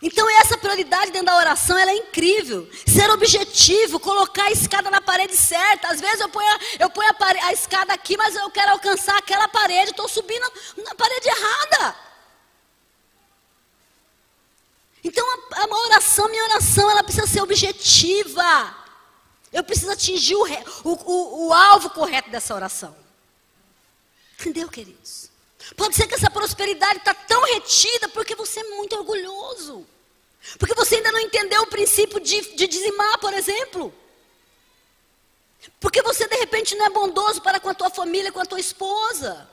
Então 0.00 0.28
essa 0.40 0.58
prioridade 0.58 1.10
dentro 1.10 1.26
da 1.26 1.36
oração 1.36 1.76
é 1.76 1.94
incrível. 1.94 2.68
Ser 2.86 3.10
objetivo, 3.10 3.98
colocar 3.98 4.44
a 4.44 4.50
escada 4.50 4.90
na 4.90 5.00
parede 5.00 5.36
certa. 5.36 5.88
Às 5.88 6.00
vezes 6.00 6.20
eu 6.20 6.28
ponho, 6.28 6.48
a, 6.48 6.58
eu 6.78 6.90
ponho 6.90 7.10
a, 7.10 7.14
parede, 7.14 7.44
a 7.44 7.52
escada 7.52 7.92
aqui, 7.92 8.16
mas 8.16 8.34
eu 8.34 8.50
quero 8.50 8.72
alcançar 8.72 9.16
aquela 9.16 9.48
parede. 9.48 9.90
Estou 9.90 10.08
subindo 10.08 10.46
na 10.76 10.94
parede 10.94 11.28
errada. 11.28 11.96
Então 15.02 15.24
a, 15.52 15.62
a 15.62 15.78
oração, 15.86 16.28
minha 16.28 16.44
oração, 16.44 16.90
ela 16.90 17.02
precisa 17.02 17.26
ser 17.26 17.40
objetiva. 17.42 18.74
Eu 19.52 19.64
preciso 19.64 19.92
atingir 19.92 20.34
o, 20.34 20.44
o, 20.84 20.92
o, 20.92 21.48
o 21.48 21.52
alvo 21.52 21.90
correto 21.90 22.30
dessa 22.30 22.54
oração. 22.54 23.05
Entendeu, 24.38 24.68
queridos? 24.68 25.30
Pode 25.76 25.96
ser 25.96 26.06
que 26.06 26.14
essa 26.14 26.30
prosperidade 26.30 26.98
está 26.98 27.14
tão 27.14 27.42
retida 27.44 28.08
porque 28.10 28.34
você 28.34 28.60
é 28.60 28.76
muito 28.76 28.94
orgulhoso. 28.96 29.86
Porque 30.58 30.74
você 30.74 30.96
ainda 30.96 31.10
não 31.10 31.20
entendeu 31.20 31.62
o 31.62 31.66
princípio 31.66 32.20
de, 32.20 32.54
de 32.54 32.66
dizimar, 32.68 33.18
por 33.18 33.32
exemplo. 33.32 33.92
Porque 35.80 36.02
você 36.02 36.28
de 36.28 36.36
repente 36.36 36.74
não 36.76 36.86
é 36.86 36.90
bondoso 36.90 37.42
para 37.42 37.58
com 37.58 37.68
a 37.68 37.74
tua 37.74 37.90
família, 37.90 38.30
com 38.30 38.40
a 38.40 38.46
tua 38.46 38.60
esposa. 38.60 39.48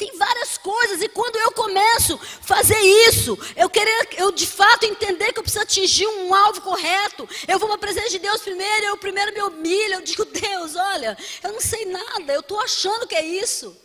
Tem 0.00 0.16
várias 0.16 0.56
coisas, 0.56 1.02
e 1.02 1.10
quando 1.10 1.36
eu 1.36 1.52
começo 1.52 2.14
a 2.14 2.18
fazer 2.42 2.78
isso, 3.06 3.38
eu 3.54 3.68
querer, 3.68 4.08
eu 4.16 4.32
de 4.32 4.46
fato 4.46 4.84
entender 4.84 5.30
que 5.30 5.38
eu 5.38 5.42
preciso 5.42 5.62
atingir 5.62 6.06
um 6.06 6.34
alvo 6.34 6.62
correto, 6.62 7.28
eu 7.46 7.58
vou 7.58 7.68
para 7.68 7.76
a 7.76 7.80
presença 7.80 8.08
de 8.08 8.18
Deus 8.18 8.40
primeiro, 8.40 8.86
eu 8.86 8.96
primeiro 8.96 9.30
me 9.30 9.42
humilho, 9.42 9.96
eu 9.96 10.00
digo, 10.00 10.24
Deus, 10.24 10.74
olha, 10.74 11.18
eu 11.42 11.52
não 11.52 11.60
sei 11.60 11.84
nada, 11.84 12.32
eu 12.32 12.40
estou 12.40 12.58
achando 12.60 13.06
que 13.06 13.14
é 13.14 13.26
isso. 13.26 13.76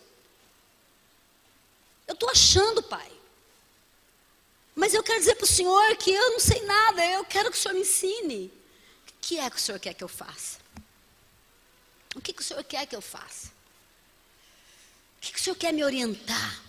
Eu 2.08 2.14
estou 2.14 2.30
achando, 2.30 2.82
Pai. 2.82 3.12
Mas 4.74 4.94
eu 4.94 5.04
quero 5.04 5.20
dizer 5.20 5.36
para 5.36 5.44
o 5.44 5.48
Senhor 5.48 5.98
que 5.98 6.14
eu 6.14 6.32
não 6.32 6.40
sei 6.40 6.62
nada, 6.62 7.06
eu 7.08 7.26
quero 7.26 7.52
que 7.52 7.58
o 7.58 7.60
Senhor 7.60 7.76
me 7.76 7.82
ensine. 7.82 8.54
O 9.06 9.14
que 9.20 9.38
é 9.38 9.50
que 9.50 9.58
o 9.58 9.60
Senhor 9.60 9.80
quer 9.82 9.94
que 9.94 10.04
eu 10.04 10.08
faça? 10.08 10.60
O 12.16 12.22
que, 12.22 12.32
que 12.32 12.42
o 12.42 12.46
Senhor 12.46 12.64
quer 12.64 12.86
que 12.86 12.96
eu 12.96 13.02
faça? 13.02 13.55
O 15.30 15.34
que 15.34 15.40
o 15.40 15.44
Senhor 15.44 15.56
quer 15.56 15.74
me 15.74 15.84
orientar? 15.84 16.62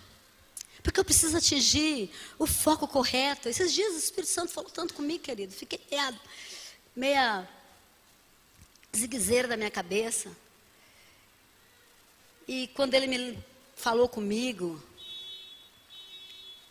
Porque 0.81 0.99
eu 0.99 1.05
preciso 1.05 1.37
atingir 1.37 2.09
o 2.39 2.47
foco 2.47 2.87
correto. 2.87 3.49
Esses 3.49 3.73
dias 3.73 3.93
o 3.93 3.97
Espírito 3.97 4.31
Santo 4.31 4.51
falou 4.51 4.69
tanto 4.71 4.93
comigo, 4.93 5.23
querido. 5.23 5.53
Fiquei 5.53 5.79
meia, 5.91 6.19
meia 6.95 7.49
ziguezeira 8.95 9.47
da 9.47 9.57
minha 9.57 9.69
cabeça. 9.69 10.31
E 12.47 12.67
quando 12.69 12.93
ele 12.93 13.07
me 13.07 13.37
falou 13.75 14.07
comigo, 14.07 14.81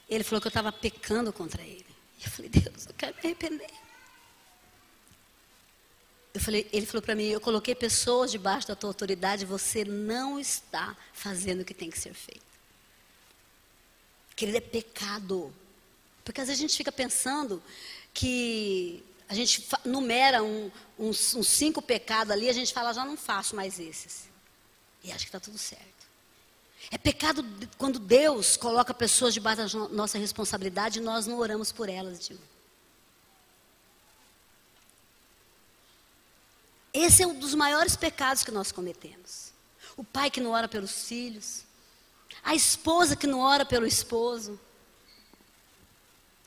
ele 0.09 0.25
falou 0.25 0.41
que 0.41 0.47
eu 0.47 0.51
estava 0.51 0.73
pecando 0.73 1.33
contra 1.33 1.63
ele. 1.63 1.87
E 2.19 2.25
eu 2.25 2.31
falei, 2.31 2.51
Deus, 2.51 2.87
eu 2.87 2.95
quero 2.95 3.15
me 3.15 3.21
arrepender. 3.23 3.86
Falei, 6.41 6.69
ele 6.73 6.87
falou 6.87 7.03
para 7.03 7.15
mim, 7.15 7.25
eu 7.25 7.41
coloquei 7.41 7.75
pessoas 7.75 8.31
debaixo 8.31 8.69
da 8.69 8.77
tua 8.77 8.91
autoridade, 8.91 9.45
você 9.45 9.85
não 9.85 10.39
está 10.39 10.97
fazendo 11.13 11.61
o 11.61 11.65
que 11.65 11.75
tem 11.75 11.91
que 11.91 11.99
ser 11.99 12.15
feito. 12.15 12.45
Querido, 14.35 14.59
é 14.59 14.61
pecado. 14.61 15.53
Porque 16.25 16.41
às 16.41 16.49
vezes 16.49 16.61
a 16.61 16.67
gente 16.67 16.77
fica 16.77 16.93
pensando 16.93 17.63
que 18.13 19.03
a 19.29 19.35
gente 19.35 19.67
numera 19.85 20.43
um, 20.43 20.71
uns, 20.99 21.35
uns 21.35 21.49
cinco 21.49 21.81
pecados 21.81 22.31
ali, 22.31 22.49
a 22.49 22.53
gente 22.53 22.73
fala, 22.73 22.93
já 22.93 23.05
não 23.05 23.17
faço 23.17 23.57
mais 23.57 23.79
esses. 23.79 24.29
E 25.03 25.11
acho 25.11 25.25
que 25.25 25.29
está 25.29 25.41
tudo 25.41 25.59
certo. 25.59 25.85
É 26.91 26.99
pecado 26.99 27.45
quando 27.79 27.99
Deus 27.99 28.57
coloca 28.57 28.95
pessoas 28.95 29.35
debaixo 29.35 29.79
da 29.79 29.89
nossa 29.89 30.19
responsabilidade 30.19 30.99
e 30.99 31.03
nós 31.03 31.27
não 31.27 31.39
oramos 31.39 31.73
por 31.73 31.89
elas, 31.89 32.27
Dilma. 32.27 32.56
Esse 36.97 37.23
é 37.23 37.27
um 37.27 37.39
dos 37.39 37.55
maiores 37.55 37.95
pecados 37.95 38.43
que 38.43 38.51
nós 38.51 38.73
cometemos. 38.73 39.53
O 39.99 40.03
pai 40.03 40.31
que 40.31 40.41
não 40.41 40.53
ora 40.53 40.67
pelos 40.67 41.05
filhos, 41.05 41.63
a 42.43 42.55
esposa 42.55 43.15
que 43.15 43.27
não 43.27 43.41
ora 43.41 43.67
pelo 43.67 43.87
esposo, 43.87 44.59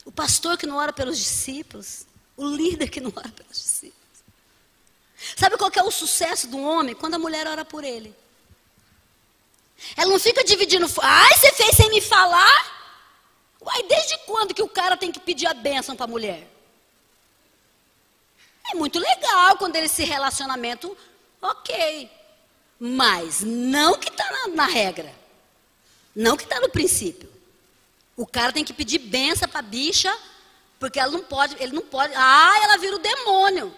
o 0.03 0.11
pastor 0.11 0.57
que 0.57 0.65
não 0.65 0.77
ora 0.77 0.91
pelos 0.91 1.19
discípulos, 1.19 2.07
o 2.35 2.47
líder 2.47 2.89
que 2.89 2.99
não 2.99 3.13
ora 3.15 3.29
pelos 3.29 3.59
discípulos. 3.59 3.99
Sabe 5.37 5.55
qual 5.55 5.69
é 5.75 5.83
o 5.83 5.91
sucesso 5.91 6.47
do 6.47 6.57
homem? 6.57 6.95
Quando 6.95 7.13
a 7.13 7.19
mulher 7.19 7.45
ora 7.45 7.63
por 7.63 7.83
ele. 7.83 8.15
Ela 9.95 10.09
não 10.09 10.19
fica 10.19 10.43
dividindo, 10.43 10.87
ai, 10.99 11.33
você 11.37 11.51
fez 11.51 11.75
sem 11.75 11.91
me 11.91 12.01
falar? 12.01 12.79
Uai, 13.61 13.83
desde 13.83 14.17
quando 14.25 14.55
que 14.55 14.63
o 14.63 14.67
cara 14.67 14.97
tem 14.97 15.11
que 15.11 15.19
pedir 15.19 15.45
a 15.45 15.53
bênção 15.53 15.95
para 15.95 16.05
a 16.05 16.09
mulher? 16.09 16.58
É 18.71 18.75
muito 18.75 18.99
legal 18.99 19.57
quando 19.57 19.75
ele 19.75 19.87
se 19.87 20.03
relacionamento, 20.03 20.95
ok. 21.41 22.09
Mas 22.79 23.41
não 23.41 23.97
que 23.97 24.09
está 24.09 24.31
na, 24.31 24.47
na, 24.55 24.65
regra. 24.65 25.13
Não 26.15 26.37
que 26.37 26.43
está 26.43 26.59
no 26.59 26.69
princípio. 26.69 27.29
O 28.15 28.25
cara 28.25 28.53
tem 28.53 28.63
que 28.63 28.73
pedir 28.73 28.99
benção 28.99 29.47
para 29.49 29.59
a 29.59 29.63
bicha, 29.63 30.15
porque 30.79 30.99
ela 30.99 31.11
não 31.11 31.23
pode, 31.23 31.55
ele 31.61 31.73
não 31.73 31.81
pode. 31.81 32.13
Ah, 32.15 32.59
ela 32.63 32.77
vira 32.77 32.95
o 32.95 32.99
demônio. 32.99 33.75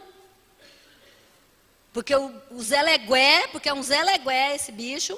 Porque 1.93 2.15
o, 2.15 2.33
o 2.51 2.61
Zé 2.61 2.81
Legué, 2.81 3.47
porque 3.47 3.69
é 3.69 3.73
um 3.73 3.83
Zé 3.83 4.01
Legué 4.03 4.55
esse 4.55 4.71
bicho, 4.71 5.17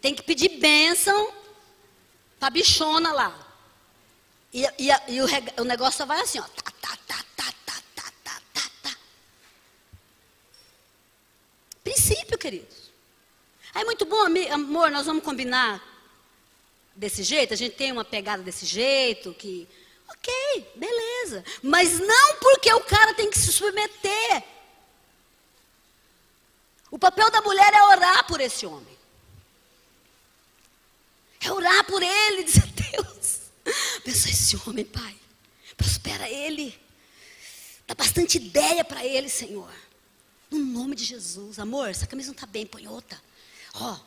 tem 0.00 0.14
que 0.14 0.22
pedir 0.22 0.58
bênção 0.58 1.32
para 2.38 2.48
a 2.48 2.50
bichona 2.50 3.12
lá. 3.12 3.46
E, 4.52 4.64
e, 4.78 4.88
e 5.08 5.20
o, 5.20 5.26
o, 5.58 5.64
negócio 5.64 5.98
só 5.98 6.06
vai 6.06 6.20
assim, 6.20 6.38
ó. 6.38 6.42
Tá, 6.42 6.72
tá, 6.80 6.98
tá, 7.06 7.24
Princípio, 11.86 12.36
queridos. 12.36 12.90
Aí 13.72 13.84
muito 13.84 14.04
bom, 14.04 14.26
amor, 14.50 14.90
nós 14.90 15.06
vamos 15.06 15.22
combinar 15.22 15.80
desse 16.96 17.22
jeito, 17.22 17.54
a 17.54 17.56
gente 17.56 17.76
tem 17.76 17.92
uma 17.92 18.04
pegada 18.04 18.42
desse 18.42 18.66
jeito, 18.66 19.32
que. 19.34 19.68
Ok, 20.08 20.72
beleza. 20.74 21.44
Mas 21.62 22.00
não 22.00 22.36
porque 22.40 22.72
o 22.72 22.80
cara 22.80 23.14
tem 23.14 23.30
que 23.30 23.38
se 23.38 23.52
submeter. 23.52 24.42
O 26.90 26.98
papel 26.98 27.30
da 27.30 27.40
mulher 27.40 27.72
é 27.72 27.82
orar 27.84 28.26
por 28.26 28.40
esse 28.40 28.66
homem. 28.66 28.98
É 31.40 31.52
orar 31.52 31.84
por 31.84 32.02
ele, 32.02 32.42
dizer, 32.44 32.66
Deus, 32.66 33.42
abençoa 33.98 34.30
esse 34.32 34.56
homem, 34.66 34.84
Pai. 34.84 35.16
Prospera 35.76 36.28
ele. 36.28 36.76
Dá 37.86 37.94
bastante 37.94 38.38
ideia 38.38 38.84
para 38.84 39.04
ele, 39.04 39.28
Senhor. 39.28 39.85
No 40.50 40.58
nome 40.58 40.94
de 40.94 41.04
Jesus. 41.04 41.58
Amor, 41.58 41.88
essa 41.88 42.06
camisa 42.06 42.28
não 42.28 42.34
está 42.34 42.46
bem, 42.46 42.66
põe 42.66 42.86
outra. 42.86 43.20
Ó, 43.74 43.92
oh, 43.92 44.00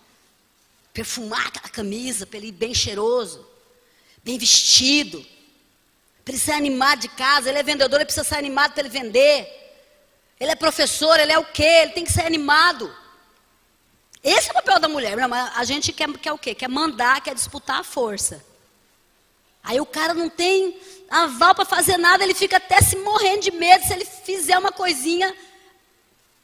perfumar 0.94 1.48
aquela 1.48 1.70
camisa 1.70 2.26
para 2.26 2.38
ele 2.38 2.48
ir 2.48 2.54
bem 2.54 2.74
cheiroso, 2.74 3.46
bem 4.24 4.38
vestido. 4.38 5.26
Para 6.24 6.34
ele 6.34 6.42
ser 6.42 6.54
animado 6.54 7.00
de 7.00 7.10
casa. 7.10 7.50
Ele 7.50 7.58
é 7.58 7.64
vendedor, 7.64 7.98
ele 7.98 8.06
precisa 8.06 8.24
ser 8.24 8.36
animado 8.36 8.74
para 8.74 8.82
ele 8.82 8.90
vender. 8.90 9.48
Ele 10.40 10.52
é 10.52 10.56
professor, 10.56 11.20
ele 11.20 11.32
é 11.32 11.38
o 11.38 11.46
quê? 11.46 11.64
Ele 11.64 11.92
tem 11.92 12.06
que 12.06 12.14
ser 12.14 12.26
animado. 12.26 12.94
Esse 14.24 14.48
é 14.50 14.52
o 14.52 14.56
papel 14.56 14.80
da 14.80 14.88
mulher. 14.88 15.18
A 15.56 15.64
gente 15.64 15.92
quer, 15.92 16.12
quer 16.18 16.32
o 16.32 16.38
quê? 16.38 16.56
Quer 16.56 16.70
mandar, 16.70 17.22
quer 17.22 17.36
disputar 17.36 17.80
a 17.80 17.84
força. 17.84 18.46
Aí 19.64 19.80
o 19.80 19.86
cara 19.86 20.14
não 20.14 20.30
tem 20.30 20.80
aval 21.10 21.54
para 21.54 21.66
fazer 21.66 21.98
nada, 21.98 22.24
ele 22.24 22.34
fica 22.34 22.58
até 22.58 22.82
se 22.82 22.96
morrendo 22.96 23.42
de 23.42 23.52
medo 23.52 23.86
se 23.86 23.94
ele 23.94 24.06
fizer 24.06 24.58
uma 24.58 24.72
coisinha 24.72 25.36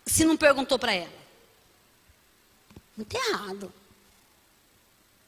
se 0.06 0.24
não 0.24 0.38
perguntou 0.38 0.78
para 0.78 0.94
ela? 0.94 1.26
Muito 2.96 3.16
errado. 3.16 3.74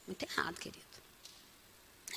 Muito 0.06 0.24
errado, 0.24 0.56
querido. 0.56 0.86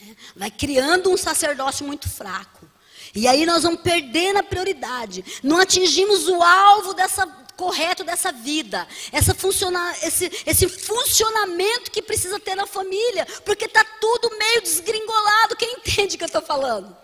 É, 0.03 0.17
vai 0.37 0.51
criando 0.51 1.11
um 1.11 1.17
sacerdócio 1.17 1.87
muito 1.87 2.09
fraco. 2.09 2.69
E 3.15 3.27
aí 3.27 3.45
nós 3.45 3.65
vamos 3.65 3.81
perdendo 3.81 4.39
a 4.39 4.43
prioridade. 4.43 5.25
Não 5.43 5.59
atingimos 5.59 6.29
o 6.29 6.43
alvo 6.43 6.95
dessa 6.95 7.27
correto 7.61 8.03
dessa 8.03 8.33
vida, 8.33 8.89
essa 9.13 9.35
funciona, 9.35 9.95
esse, 10.03 10.33
esse 10.47 10.67
funcionamento 10.67 11.91
que 11.91 12.01
precisa 12.01 12.41
ter 12.41 12.55
na 12.55 12.67
família, 12.67 13.27
porque 13.45 13.67
está 13.67 13.85
tudo 14.01 14.35
meio 14.39 14.63
desgringolado. 14.63 15.57
Quem 15.57 15.75
entende 15.75 16.15
o 16.15 16.19
que 16.19 16.25
eu 16.25 16.27
estou 16.27 16.41
falando? 16.41 16.97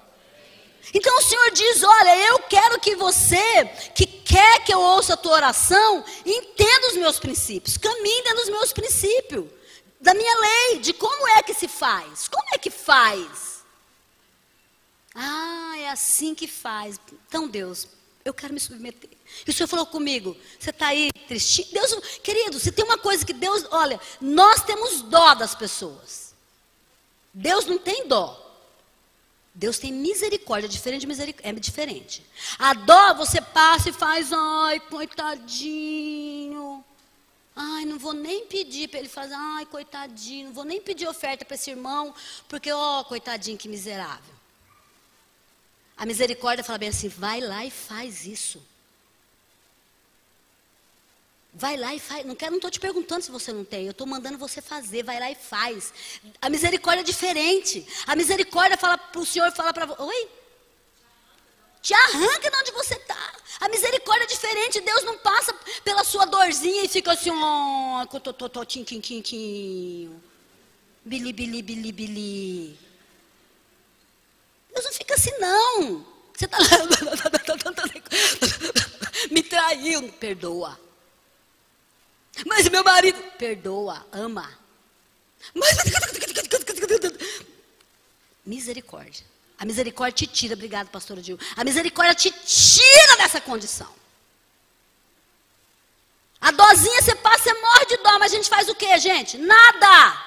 Então 0.94 1.16
o 1.18 1.22
Senhor 1.22 1.51
diz: 1.51 1.83
Olha, 1.83 2.16
eu 2.29 2.38
quero 2.40 2.81
que 2.81 2.94
você, 2.96 3.64
que 3.94 4.07
quer 4.07 4.64
que 4.64 4.72
eu 4.72 4.81
ouça 4.81 5.14
a 5.14 5.16
tua 5.16 5.33
oração, 5.33 6.05
entenda 6.25 6.88
os 6.88 6.96
meus 6.96 7.18
princípios, 7.18 7.77
caminhe 7.77 8.35
dos 8.35 8.49
meus 8.49 8.72
princípios, 8.72 9.46
da 10.01 10.14
minha 10.14 10.38
lei, 10.38 10.79
de 10.79 10.92
como 10.92 11.29
é 11.29 11.42
que 11.42 11.55
se 11.55 11.68
faz. 11.68 12.29
Como 12.29 12.49
é 12.55 12.59
que 12.59 12.70
faz? 12.70 13.64
Ah, 15.14 15.75
é 15.79 15.88
assim 15.88 16.35
que 16.35 16.46
faz. 16.46 17.01
Então, 17.27 17.49
Deus, 17.49 17.88
eu 18.25 18.35
quero 18.35 18.53
me 18.53 18.61
submeter. 18.61 19.11
E 19.46 19.51
o 19.51 19.53
Senhor 19.53 19.66
falou 19.66 19.87
comigo: 19.87 20.37
Você 20.59 20.70
está 20.70 20.88
aí 20.88 21.11
tristinho? 21.27 21.68
Deus, 21.72 21.94
querido, 22.22 22.61
se 22.61 22.70
tem 22.70 22.85
uma 22.85 22.99
coisa 22.99 23.25
que 23.25 23.33
Deus, 23.33 23.64
olha, 23.70 24.01
nós 24.20 24.62
temos 24.62 25.03
dó 25.03 25.35
das 25.35 25.55
pessoas. 25.55 26.35
Deus 27.33 27.66
não 27.66 27.79
tem 27.79 28.07
dó. 28.07 28.45
Deus 29.57 29.79
tem 29.79 29.90
misericórdia, 29.90 30.66
é 30.66 30.71
diferente 30.71 31.01
de 31.01 31.07
misericórdia, 31.07 31.49
é 31.49 31.53
diferente. 31.55 32.23
A 32.59 32.75
dó 32.75 33.14
você 33.14 33.40
passa 33.40 33.88
e 33.88 33.92
faz, 33.92 34.31
ai, 34.31 34.79
coitadinho. 34.81 36.85
Ai, 37.57 37.87
não 37.87 37.99
vou 37.99 38.12
nem 38.12 38.47
pedir 38.47 38.88
para 38.88 38.99
ele 38.99 39.09
fazer, 39.09 39.35
ai, 39.35 39.64
coitadinho, 39.64 40.49
não 40.49 40.53
vou 40.53 40.64
nem 40.64 40.79
pedir 40.79 41.09
oferta 41.09 41.42
para 41.42 41.55
esse 41.55 41.71
irmão, 41.71 42.14
porque, 42.47 42.71
ó, 42.71 43.01
oh, 43.01 43.05
coitadinho, 43.07 43.57
que 43.57 43.66
miserável. 43.66 44.35
A 45.97 46.05
misericórdia 46.05 46.62
fala 46.62 46.77
bem 46.77 46.90
assim: 46.90 47.09
vai 47.09 47.40
lá 47.40 47.64
e 47.64 47.71
faz 47.71 48.27
isso. 48.27 48.62
Vai 51.59 51.79
lá 51.79 51.95
e 51.95 51.99
faz. 51.99 52.23
Não 52.27 52.35
quero, 52.35 52.51
não 52.51 52.59
estou 52.59 52.71
te 52.71 52.79
perguntando 52.79 53.23
se 53.23 53.31
você 53.31 53.51
não 53.51 53.64
tem. 53.64 53.87
Eu 53.87 53.92
estou 53.92 54.07
mandando 54.07 54.37
você 54.37 54.61
fazer. 54.61 55.03
Vai 55.03 55.19
lá 55.19 55.31
e 55.31 55.35
faz. 55.35 55.90
A 56.38 56.51
misericórdia 56.51 57.01
é 57.01 57.05
diferente. 57.05 57.87
A 58.07 58.14
misericórdia 58.14 58.77
fala 58.77 58.99
para 58.99 59.19
o 59.19 59.25
Senhor, 59.25 59.51
fala 59.53 59.73
para 59.73 59.87
você. 59.87 60.03
Oi? 60.03 60.29
Te 61.81 61.95
arranca 61.95 62.51
de 62.51 62.57
onde 62.59 62.73
você 62.73 62.97
está. 62.97 63.33
A 63.61 63.71
misericórdia 63.71 64.25
é 64.25 64.27
diferente. 64.27 64.83
Deus 64.83 65.03
não 65.05 65.16
passa 65.16 65.55
pela 65.83 66.05
sua 66.05 66.27
dorzinha 66.27 66.85
e 66.85 66.88
fica 66.88 67.12
assim, 67.12 67.31
ó, 67.31 68.03
oh, 68.03 68.07
tim, 68.66 68.85
tim, 68.85 69.01
tim, 69.01 69.23
tim. 69.23 70.21
Bili, 71.07 71.33
bili, 71.33 71.62
bili, 71.62 71.90
bili. 71.90 72.79
Deus 74.75 74.85
não 74.85 74.92
fica 74.92 75.14
assim, 75.14 75.33
não. 75.38 76.05
Você 76.35 76.45
está 76.45 76.59
lá. 76.59 76.66
Me 79.33 79.42
traiu. 79.42 80.12
Perdoa. 80.21 80.85
Mas 82.44 82.68
meu 82.68 82.85
marido, 82.85 83.18
perdoa, 83.38 84.07
ama. 84.12 84.51
Mas... 85.55 85.77
Misericórdia. 88.44 89.25
A 89.59 89.64
misericórdia 89.64 90.27
te 90.27 90.27
tira, 90.27 90.55
obrigado, 90.55 90.88
pastor 90.88 91.16
Dil. 91.18 91.38
A 91.57 91.64
misericórdia 91.64 92.14
te 92.14 92.31
tira 92.31 93.16
dessa 93.16 93.40
condição. 93.40 93.88
A 96.40 96.51
dozinha 96.51 97.03
você 97.03 97.14
passa, 97.14 97.44
você 97.44 97.55
morre 97.55 97.87
de 97.87 97.96
dó, 97.99 98.18
mas 98.18 98.33
a 98.33 98.37
gente 98.37 98.49
faz 98.49 98.68
o 98.68 98.75
quê, 98.75 98.99
gente? 98.99 99.38
Nada. 99.38 100.25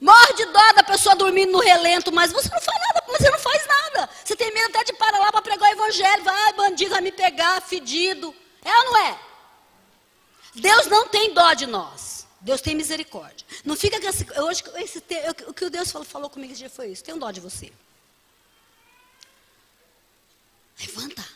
Morre 0.00 0.34
de 0.34 0.44
dó 0.46 0.72
da 0.74 0.82
pessoa 0.82 1.14
dormindo 1.14 1.52
no 1.52 1.60
relento, 1.60 2.12
mas 2.12 2.32
você 2.32 2.50
não 2.50 2.60
faz 2.60 2.80
nada, 2.80 3.04
você 3.06 3.30
não 3.30 3.38
faz 3.38 3.66
nada. 3.66 4.10
Você 4.24 4.36
tem 4.36 4.52
medo 4.52 4.66
até 4.66 4.84
de 4.84 4.92
parar 4.94 5.18
lá 5.18 5.32
para 5.32 5.40
pregar 5.40 5.70
o 5.70 5.72
evangelho. 5.72 6.22
Vai, 6.24 6.52
bandido, 6.52 6.90
vai 6.90 7.00
me 7.00 7.12
pegar, 7.12 7.62
fedido. 7.62 8.34
É 8.62 8.78
ou 8.78 8.84
não 8.84 8.96
é? 9.06 9.20
Deus 10.56 10.86
não 10.86 11.08
tem 11.08 11.32
dó 11.32 11.52
de 11.54 11.66
nós. 11.66 12.26
Deus 12.40 12.60
tem 12.60 12.74
misericórdia. 12.74 13.46
Não 13.64 13.76
fica 13.76 14.00
com 14.00 14.06
esse, 14.08 14.26
hoje 14.40 14.62
esse, 14.76 15.02
o 15.46 15.54
que 15.54 15.64
o 15.64 15.70
Deus 15.70 15.90
falou, 15.90 16.06
falou 16.06 16.30
comigo 16.30 16.52
esse 16.52 16.60
dia 16.60 16.70
foi 16.70 16.88
isso. 16.88 17.02
Um 17.12 17.18
dó 17.18 17.30
de 17.30 17.40
você. 17.40 17.72
Levanta. 20.80 21.26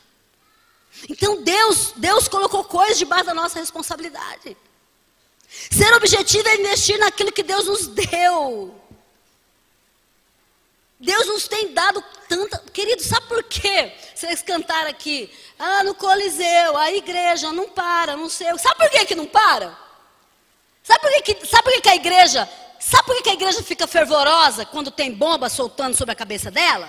Então 1.09 1.42
Deus, 1.42 1.92
Deus 1.96 2.28
colocou 2.28 2.64
coisas 2.64 2.98
debaixo 2.98 3.26
da 3.26 3.35
nossa 3.35 3.59
responsabilidade. 3.59 4.56
Ser 5.48 5.92
objetivo 5.94 6.48
é 6.48 6.56
investir 6.56 6.98
naquilo 6.98 7.33
que 7.33 7.42
Deus 7.42 7.66
nos 7.66 7.87
deu. 7.88 8.80
Deus 11.00 11.26
nos 11.26 11.48
tem 11.48 11.72
dado 11.72 12.04
tanta. 12.28 12.58
Querido, 12.72 13.02
sabe 13.02 13.26
por 13.26 13.42
quê? 13.44 13.90
Vocês 14.14 14.42
cantaram 14.42 14.90
aqui. 14.90 15.32
Ah, 15.58 15.82
no 15.82 15.94
Coliseu, 15.94 16.76
a 16.76 16.92
igreja 16.92 17.50
não 17.52 17.70
para, 17.70 18.18
não 18.18 18.28
sei. 18.28 18.46
Sabe 18.58 18.76
por 18.76 18.90
quê 18.90 19.06
que 19.06 19.14
não 19.14 19.24
para? 19.24 19.74
Sabe 20.82 21.00
por 21.00 21.22
que, 21.22 21.46
sabe 21.46 21.62
por 21.62 21.72
que, 21.72 21.80
que 21.80 21.88
a 21.88 21.96
igreja. 21.96 22.48
Sabe 22.78 23.04
por 23.06 23.16
que, 23.16 23.22
que 23.22 23.30
a 23.30 23.34
igreja 23.34 23.62
fica 23.62 23.86
fervorosa 23.86 24.66
quando 24.66 24.90
tem 24.90 25.12
bomba 25.12 25.48
soltando 25.48 25.96
sobre 25.96 26.12
a 26.12 26.16
cabeça 26.16 26.50
dela? 26.50 26.88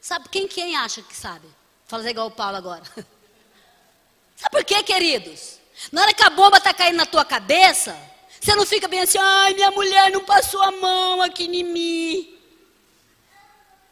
Sabe 0.00 0.28
quem, 0.30 0.48
quem 0.48 0.74
acha 0.74 1.02
que 1.02 1.14
sabe? 1.14 1.46
Fala 1.86 2.08
igual 2.08 2.28
o 2.28 2.30
Paulo 2.30 2.56
agora. 2.56 2.82
Sabe 4.36 4.50
por 4.50 4.64
quê, 4.64 4.82
queridos? 4.82 5.58
Na 5.90 6.02
hora 6.02 6.14
que 6.14 6.22
a 6.22 6.30
bomba 6.30 6.58
está 6.58 6.72
caindo 6.72 6.96
na 6.96 7.06
tua 7.06 7.24
cabeça, 7.24 7.98
você 8.40 8.54
não 8.54 8.64
fica 8.64 8.86
bem 8.86 9.00
assim, 9.00 9.18
ai, 9.18 9.54
minha 9.54 9.70
mulher 9.70 10.10
não 10.10 10.24
passou 10.24 10.62
a 10.62 10.70
mão 10.70 11.22
aqui 11.22 11.44
em 11.44 11.64
mim. 11.64 12.37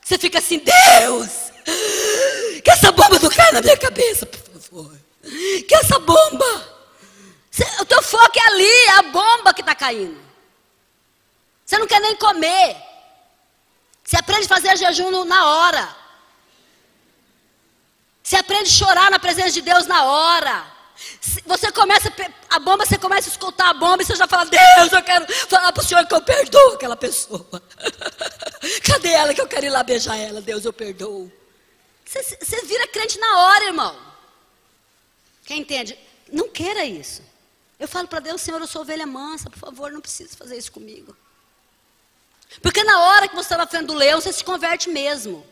Você 0.07 0.17
fica 0.19 0.39
assim, 0.39 0.61
Deus, 0.61 1.51
que 2.63 2.71
essa 2.71 2.93
bomba 2.93 3.19
não 3.19 3.29
caia 3.29 3.51
na 3.55 3.61
minha 3.61 3.77
cabeça, 3.77 4.25
por 4.25 4.39
favor. 4.39 4.97
Que 5.67 5.75
essa 5.75 5.99
bomba. 5.99 6.79
o 7.81 7.85
teu 7.85 8.01
foco 8.01 8.39
é 8.39 8.47
ali, 8.53 8.65
é 8.65 8.99
a 8.99 9.03
bomba 9.03 9.53
que 9.53 9.63
está 9.63 9.75
caindo. 9.75 10.17
Você 11.65 11.77
não 11.77 11.89
quer 11.89 12.01
nem 12.01 12.15
comer. 12.15 12.77
Você 14.05 14.17
aprende 14.17 14.45
a 14.45 14.49
fazer 14.49 14.77
jejum 14.77 15.25
na 15.25 15.45
hora. 15.45 15.97
Você 18.23 18.37
aprende 18.37 18.71
a 18.71 18.75
chorar 18.75 19.11
na 19.11 19.19
presença 19.19 19.51
de 19.51 19.63
Deus 19.63 19.89
na 19.89 20.05
hora. 20.05 20.76
Você 21.45 21.71
começa, 21.73 22.13
a 22.49 22.59
bomba, 22.59 22.87
você 22.87 22.97
começa 22.99 23.29
a 23.29 23.33
escutar 23.33 23.71
a 23.71 23.75
bomba 23.75 24.03
e 24.03 24.07
você 24.07 24.17
já 24.17 24.27
fala, 24.27 24.47
Deus, 24.47 24.93
eu 24.93 25.03
quero 25.03 25.27
falar 25.49 25.73
para 25.73 25.83
o 25.83 25.87
Senhor 25.87 26.07
que 26.07 26.15
eu 26.15 26.23
perdoo 26.23 26.75
aquela 26.75 26.97
pessoa. 26.97 27.47
Cadê 28.85 29.11
ela 29.11 29.35
que 29.35 29.41
eu 29.41 29.47
quero 29.47 29.67
ir 29.67 29.71
lá 29.71 29.83
beijar 29.83 30.17
ela? 30.17 30.41
Deus, 30.41 30.65
eu 30.65 30.73
perdoo. 30.73 31.31
Você, 32.05 32.23
você 32.23 32.63
vira 32.63 32.87
crente 32.89 33.19
na 33.19 33.41
hora, 33.41 33.65
irmão. 33.65 33.97
Quem 35.45 35.61
entende? 35.61 35.99
Não 36.33 36.49
queira 36.49 36.85
isso. 36.85 37.23
Eu 37.79 37.87
falo 37.87 38.09
para 38.09 38.21
Deus, 38.21 38.41
Senhor, 38.41 38.61
eu 38.61 38.67
sou 38.67 38.83
ovelha 38.83 39.07
mansa, 39.07 39.51
por 39.51 39.59
favor, 39.59 39.93
não 39.93 40.01
precisa 40.01 40.37
fazer 40.37 40.57
isso 40.57 40.73
comigo. 40.73 41.15
Porque 42.63 42.83
na 42.83 43.01
hora 43.01 43.29
que 43.29 43.35
você 43.35 43.47
está 43.47 43.57
na 43.59 43.67
frente 43.67 43.87
do 43.87 43.95
leão, 43.95 44.21
você 44.21 44.33
se 44.33 44.43
converte 44.43 44.89
mesmo. 44.89 45.47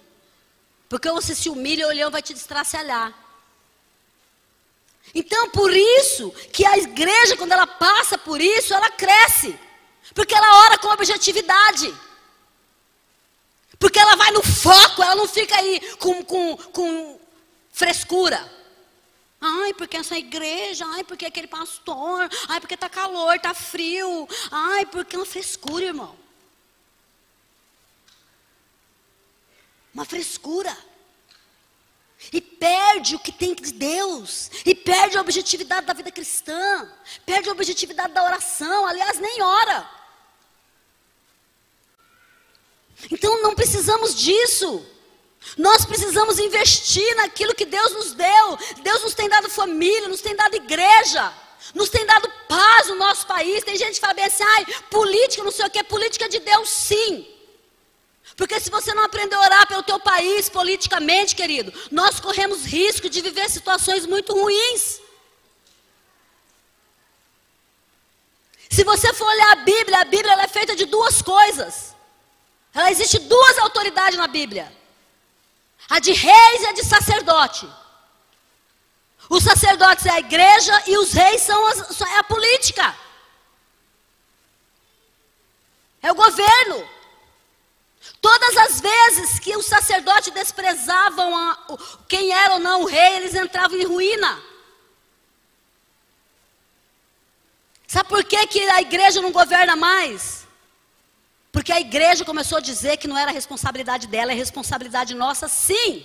Porque 0.88 1.11
você 1.11 1.35
se 1.35 1.48
humilha 1.50 1.83
e 1.83 1.87
o 1.87 1.88
leão 1.88 2.11
vai 2.11 2.22
te 2.22 2.33
destraçalhar. 2.33 3.12
Então, 5.14 5.50
por 5.50 5.72
isso 5.72 6.31
que 6.53 6.66
a 6.66 6.77
igreja, 6.77 7.37
quando 7.37 7.53
ela 7.53 7.66
passa 7.66 8.18
por 8.18 8.40
isso, 8.40 8.74
ela 8.74 8.90
cresce. 8.90 9.59
Porque 10.12 10.35
ela 10.35 10.64
ora 10.64 10.79
com 10.79 10.88
objetividade. 10.88 11.94
Porque 13.79 13.98
ela 13.98 14.16
vai 14.16 14.31
no 14.33 14.42
foco, 14.42 15.03
ela 15.03 15.14
não 15.14 15.29
fica 15.29 15.57
aí 15.57 15.81
com, 15.96 16.24
com, 16.24 16.57
com 16.57 17.20
frescura. 17.72 18.53
Ai, 19.40 19.74
porque 19.74 19.96
essa 19.96 20.16
igreja, 20.16 20.87
ai, 20.87 21.05
porque 21.05 21.27
aquele 21.27 21.46
pastor, 21.46 22.29
ai, 22.48 22.61
porque 22.61 22.74
está 22.74 22.88
calor, 22.88 23.37
está 23.37 23.53
frio, 23.53 24.27
ai, 24.50 24.87
porque 24.87 25.16
é 25.16 25.18
uma 25.18 25.27
frescura, 25.27 25.85
irmão. 25.85 26.16
Uma 29.92 30.05
frescura. 30.05 30.74
Perde 32.64 33.14
o 33.14 33.18
que 33.18 33.31
tem 33.31 33.55
de 33.55 33.74
Deus. 33.74 34.50
E 34.64 34.74
perde 34.74 35.18
a 35.18 35.20
objetividade 35.20 35.87
da 35.87 35.92
vida 35.92 36.11
cristã. 36.11 36.90
Perde 37.27 37.50
a 37.50 37.53
objetividade 37.53 38.14
da 38.14 38.24
oração. 38.24 38.87
Aliás, 38.87 39.18
nem 39.18 39.42
ora. 39.42 39.90
Então 43.11 43.42
não 43.42 43.55
precisamos 43.55 44.14
disso. 44.14 44.83
Nós 45.59 45.85
precisamos 45.85 46.38
investir 46.38 47.14
naquilo 47.16 47.55
que 47.55 47.66
Deus 47.66 47.92
nos 47.92 48.14
deu. 48.14 48.59
Deus 48.83 49.03
nos 49.03 49.12
tem 49.12 49.29
dado 49.29 49.50
família, 49.50 50.09
nos 50.09 50.22
tem 50.22 50.35
dado 50.35 50.57
igreja, 50.57 51.35
nos 51.74 51.90
tem 51.90 52.07
dado 52.07 52.33
paz 52.48 52.88
no 52.88 52.94
nosso 52.94 53.27
país. 53.27 53.62
Tem 53.62 53.77
gente 53.77 53.96
que 53.96 54.00
fala 54.00 54.14
bem 54.14 54.24
assim, 54.24 54.42
ai, 54.42 54.64
política, 54.90 55.44
não 55.44 55.53
sei 55.53 55.66
o 55.66 55.70
que, 55.70 55.85
política 55.85 56.31
de 56.31 56.40
Deus 56.40 56.70
sim. 56.70 57.34
Porque 58.37 58.59
se 58.59 58.70
você 58.70 58.92
não 58.94 59.05
aprender 59.05 59.37
a 59.37 59.40
orar 59.40 59.66
pelo 59.66 59.83
teu 59.83 59.99
país 60.01 60.49
politicamente, 60.49 61.37
querido, 61.37 61.73
nós 61.90 62.18
corremos 62.18 62.64
risco 62.64 63.09
de 63.09 63.20
viver 63.20 63.49
situações 63.49 64.07
muito 64.07 64.33
ruins. 64.33 65.01
Se 68.68 68.83
você 68.83 69.12
for 69.14 69.27
olhar 69.27 69.53
a 69.53 69.57
Bíblia, 69.57 70.01
a 70.01 70.05
Bíblia 70.05 70.35
é 70.42 70.49
feita 70.49 70.75
de 70.75 70.85
duas 70.85 71.23
coisas. 71.23 71.94
Ela 72.75 72.90
existe 72.90 73.20
duas 73.20 73.59
autoridades 73.59 74.18
na 74.18 74.27
Bíblia: 74.27 74.73
a 75.88 76.01
de 76.01 76.12
reis 76.12 76.62
e 76.62 76.66
a 76.66 76.73
de 76.73 76.85
sacerdote. 76.85 77.68
Os 79.31 79.44
sacerdotes 79.44 80.05
é 80.07 80.11
a 80.11 80.18
igreja 80.18 80.83
e 80.87 80.99
os 80.99 81.12
reis 81.12 81.40
são, 81.42 81.64
as, 81.66 82.01
é 82.01 82.18
a 82.18 82.25
política. 82.25 82.94
É 86.03 86.11
o 86.11 86.14
governo. 86.14 86.93
Todas 88.21 88.57
as 88.57 88.81
vezes 88.81 89.38
que 89.38 89.57
os 89.57 89.67
sacerdotes 89.67 90.33
desprezavam 90.33 91.37
a, 91.37 91.79
quem 92.09 92.33
era 92.33 92.55
ou 92.55 92.59
não 92.59 92.83
o 92.83 92.87
rei, 92.87 93.17
eles 93.17 93.35
entravam 93.35 93.79
em 93.79 93.85
ruína. 93.85 94.43
Sabe 97.87 98.09
por 98.09 98.25
que, 98.25 98.47
que 98.47 98.61
a 98.71 98.81
igreja 98.81 99.21
não 99.21 99.31
governa 99.31 99.77
mais? 99.77 100.47
Porque 101.53 101.71
a 101.71 101.81
igreja 101.81 102.25
começou 102.25 102.59
a 102.59 102.61
dizer 102.61 102.97
que 102.97 103.07
não 103.07 103.17
era 103.17 103.31
responsabilidade 103.31 104.09
dela, 104.09 104.33
é 104.33 104.35
responsabilidade 104.35 105.14
nossa, 105.14 105.47
sim. 105.47 106.05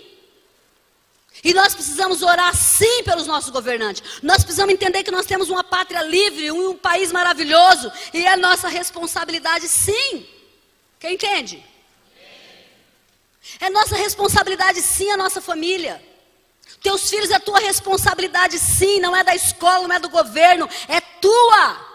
E 1.43 1.53
nós 1.53 1.73
precisamos 1.73 2.21
orar 2.21 2.55
sim 2.55 3.03
pelos 3.03 3.25
nossos 3.25 3.49
governantes. 3.49 4.03
Nós 4.21 4.43
precisamos 4.43 4.73
entender 4.73 5.03
que 5.03 5.11
nós 5.11 5.25
temos 5.25 5.49
uma 5.49 5.63
pátria 5.63 6.01
livre, 6.03 6.51
um, 6.51 6.71
um 6.71 6.77
país 6.77 7.11
maravilhoso, 7.11 7.91
e 8.13 8.25
é 8.25 8.35
nossa 8.35 8.67
responsabilidade 8.67 9.67
sim. 9.67 10.27
Quem 10.99 11.13
entende? 11.13 11.63
É 13.59 13.69
nossa 13.69 13.95
responsabilidade, 13.95 14.81
sim, 14.81 15.09
a 15.11 15.17
nossa 15.17 15.41
família. 15.41 16.03
Teus 16.81 17.09
filhos 17.09 17.29
é 17.31 17.39
tua 17.39 17.59
responsabilidade, 17.59 18.57
sim, 18.59 18.99
não 18.99 19.15
é 19.15 19.23
da 19.23 19.35
escola, 19.35 19.87
não 19.87 19.95
é 19.95 19.99
do 19.99 20.09
governo, 20.09 20.69
é 20.87 21.01
tua. 21.01 21.87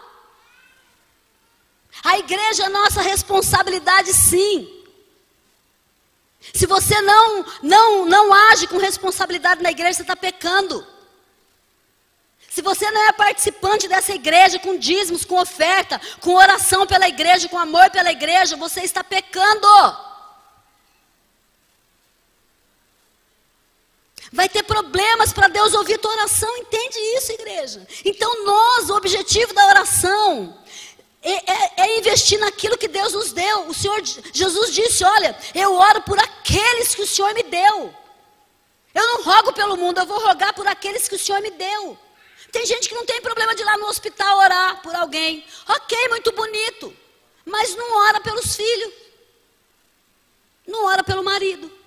A 2.03 2.19
igreja 2.19 2.65
é 2.65 2.69
nossa 2.69 3.01
responsabilidade, 3.01 4.13
sim. 4.13 4.71
Se 6.53 6.67
você 6.67 7.01
não, 7.01 7.45
não, 7.63 8.05
não 8.05 8.33
age 8.51 8.67
com 8.67 8.77
responsabilidade 8.77 9.63
na 9.63 9.71
igreja, 9.71 9.93
você 9.93 10.01
está 10.03 10.15
pecando. 10.15 10.85
Se 12.49 12.61
você 12.61 12.89
não 12.91 13.09
é 13.09 13.11
participante 13.11 13.87
dessa 13.87 14.13
igreja 14.13 14.59
com 14.59 14.77
dízimos, 14.77 15.25
com 15.25 15.37
oferta, 15.41 15.99
com 16.21 16.35
oração 16.35 16.85
pela 16.85 17.07
igreja, 17.07 17.49
com 17.49 17.57
amor 17.57 17.89
pela 17.89 18.11
igreja, 18.11 18.55
você 18.55 18.81
está 18.81 19.03
pecando. 19.03 19.67
Vai 24.35 24.49
ter 24.49 24.63
problemas 24.63 25.31
para 25.31 25.47
Deus 25.47 25.73
ouvir 25.73 25.97
tua 25.97 26.11
oração, 26.11 26.57
entende 26.57 26.99
isso, 27.15 27.31
igreja? 27.31 27.87
Então, 28.03 28.43
nós, 28.43 28.89
o 28.89 28.95
objetivo 28.97 29.53
da 29.53 29.65
oração 29.67 30.59
é, 31.21 31.31
é, 31.31 31.71
é, 31.77 31.97
investir 31.99 32.37
naquilo 32.37 32.77
que 32.77 32.89
Deus 32.89 33.13
nos 33.13 33.31
deu. 33.31 33.65
O 33.69 33.73
Senhor 33.73 34.01
Jesus 34.33 34.73
disse: 34.73 35.05
Olha, 35.05 35.37
eu 35.55 35.73
oro 35.73 36.01
por 36.01 36.19
aqueles 36.19 36.93
que 36.93 37.01
o 37.01 37.07
Senhor 37.07 37.33
me 37.33 37.43
deu. 37.43 37.95
Eu 38.93 39.05
não 39.07 39.23
rogo 39.23 39.53
pelo 39.53 39.77
mundo, 39.77 39.99
eu 40.01 40.05
vou 40.05 40.19
rogar 40.19 40.53
por 40.53 40.67
aqueles 40.67 41.07
que 41.07 41.15
o 41.15 41.19
Senhor 41.19 41.41
me 41.41 41.51
deu. 41.51 41.97
Tem 42.51 42.65
gente 42.65 42.89
que 42.89 42.95
não 42.95 43.05
tem 43.05 43.21
problema 43.21 43.55
de 43.55 43.61
ir 43.61 43.65
lá 43.65 43.77
no 43.77 43.87
hospital 43.87 44.37
orar 44.37 44.81
por 44.81 44.93
alguém. 44.93 45.45
Ok, 45.65 46.09
muito 46.09 46.33
bonito. 46.33 46.93
Mas 47.45 47.73
não 47.73 47.89
ora 48.07 48.19
pelos 48.19 48.53
filhos. 48.53 48.93
Não 50.67 50.87
ora 50.87 51.05
pelo 51.05 51.23
marido. 51.23 51.84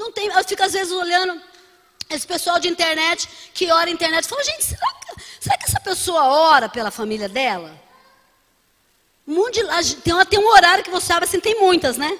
Não 0.00 0.10
tem, 0.10 0.28
eu 0.28 0.44
fico 0.44 0.62
às 0.62 0.72
vezes 0.72 0.90
olhando 0.90 1.38
esse 2.08 2.26
pessoal 2.26 2.58
de 2.58 2.68
internet 2.68 3.28
que 3.52 3.70
ora 3.70 3.90
internet. 3.90 4.26
Falo, 4.26 4.42
gente, 4.42 4.64
será 4.64 4.90
que, 4.94 5.22
será 5.38 5.58
que 5.58 5.64
essa 5.64 5.78
pessoa 5.78 6.24
ora 6.24 6.70
pela 6.70 6.90
família 6.90 7.28
dela? 7.28 7.78
Monte 9.26 9.62
de, 9.62 9.96
tem, 9.96 10.24
tem 10.24 10.38
um 10.38 10.48
horário 10.48 10.82
que 10.82 10.90
você 10.90 11.06
sabe 11.06 11.26
assim, 11.26 11.38
tem 11.38 11.60
muitas, 11.60 11.98
né? 11.98 12.18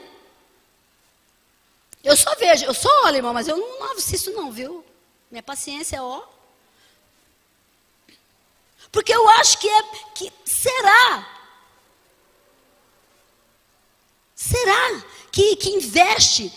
Eu 2.05 2.14
só 2.19 2.35
vejo, 2.35 2.66
eu 2.66 2.75
só 2.75 2.90
olho, 3.07 3.16
irmão, 3.16 3.33
mas 3.33 3.49
eu 3.49 3.57
não, 3.57 3.81
não 3.81 3.93
assisto 3.97 4.31
não, 4.33 4.53
viu? 4.53 4.85
Minha 5.31 5.43
paciência 5.43 5.97
é 5.97 6.03
ó. 6.03 6.23
Porque 8.93 9.12
eu 9.12 9.27
acho 9.40 9.59
que 9.59 9.69
é, 9.69 9.83
que 10.14 10.31
será? 10.45 11.27
Será 14.35 15.03
que, 15.33 15.57
que 15.57 15.71
investe, 15.71 16.53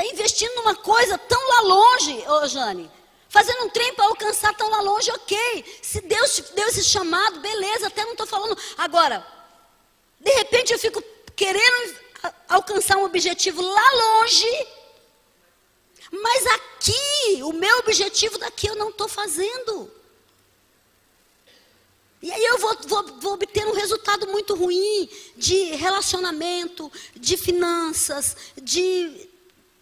está 0.00 0.04
investindo 0.12 0.54
numa 0.56 0.74
coisa 0.74 1.18
tão 1.18 1.48
lá 1.48 1.60
longe, 1.62 2.24
ô 2.28 2.46
Jane? 2.46 2.90
Fazendo 3.28 3.64
um 3.64 3.68
trem 3.68 3.94
para 3.94 4.06
alcançar 4.06 4.54
tão 4.56 4.68
lá 4.70 4.80
longe, 4.80 5.10
ok. 5.12 5.78
Se 5.82 6.00
Deus 6.00 6.34
te 6.34 6.42
deu 6.54 6.66
esse 6.68 6.82
chamado, 6.82 7.40
beleza, 7.40 7.86
até 7.86 8.04
não 8.04 8.12
estou 8.12 8.26
falando. 8.26 8.56
Agora, 8.76 9.24
de 10.18 10.30
repente 10.32 10.72
eu 10.72 10.78
fico 10.78 11.02
querendo 11.36 11.98
alcançar 12.48 12.96
um 12.96 13.04
objetivo 13.04 13.62
lá 13.62 13.92
longe 13.92 14.66
mas 16.10 16.46
aqui, 16.46 17.42
o 17.44 17.52
meu 17.52 17.78
objetivo 17.78 18.36
daqui 18.36 18.66
eu 18.66 18.74
não 18.74 18.90
estou 18.90 19.08
fazendo. 19.08 19.90
E 22.20 22.30
aí 22.30 22.44
eu 22.44 22.58
vou, 22.58 22.76
vou, 22.86 23.06
vou, 23.20 23.32
obter 23.34 23.66
um 23.66 23.72
resultado 23.72 24.26
muito 24.26 24.54
ruim 24.54 25.08
de 25.36 25.76
relacionamento, 25.76 26.92
de 27.14 27.36
finanças, 27.36 28.36
de 28.60 29.29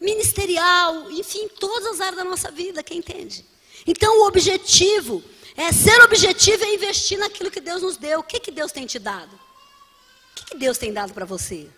ministerial, 0.01 1.11
enfim, 1.11 1.49
todas 1.49 1.87
as 1.87 2.01
áreas 2.01 2.17
da 2.17 2.25
nossa 2.25 2.51
vida, 2.51 2.83
quem 2.83 2.99
entende? 2.99 3.45
Então 3.87 4.21
o 4.21 4.27
objetivo, 4.27 5.23
é 5.57 5.73
ser 5.73 6.01
objetivo 6.03 6.63
é 6.65 6.75
investir 6.75 7.19
naquilo 7.19 7.51
que 7.51 7.61
Deus 7.61 7.83
nos 7.83 7.97
deu. 7.97 8.21
O 8.21 8.23
que, 8.23 8.39
que 8.39 8.51
Deus 8.51 8.71
tem 8.71 8.87
te 8.87 8.99
dado? 8.99 9.35
O 9.35 10.35
que, 10.35 10.45
que 10.47 10.57
Deus 10.57 10.79
tem 10.79 10.93
dado 10.93 11.13
para 11.13 11.25
você? 11.25 11.69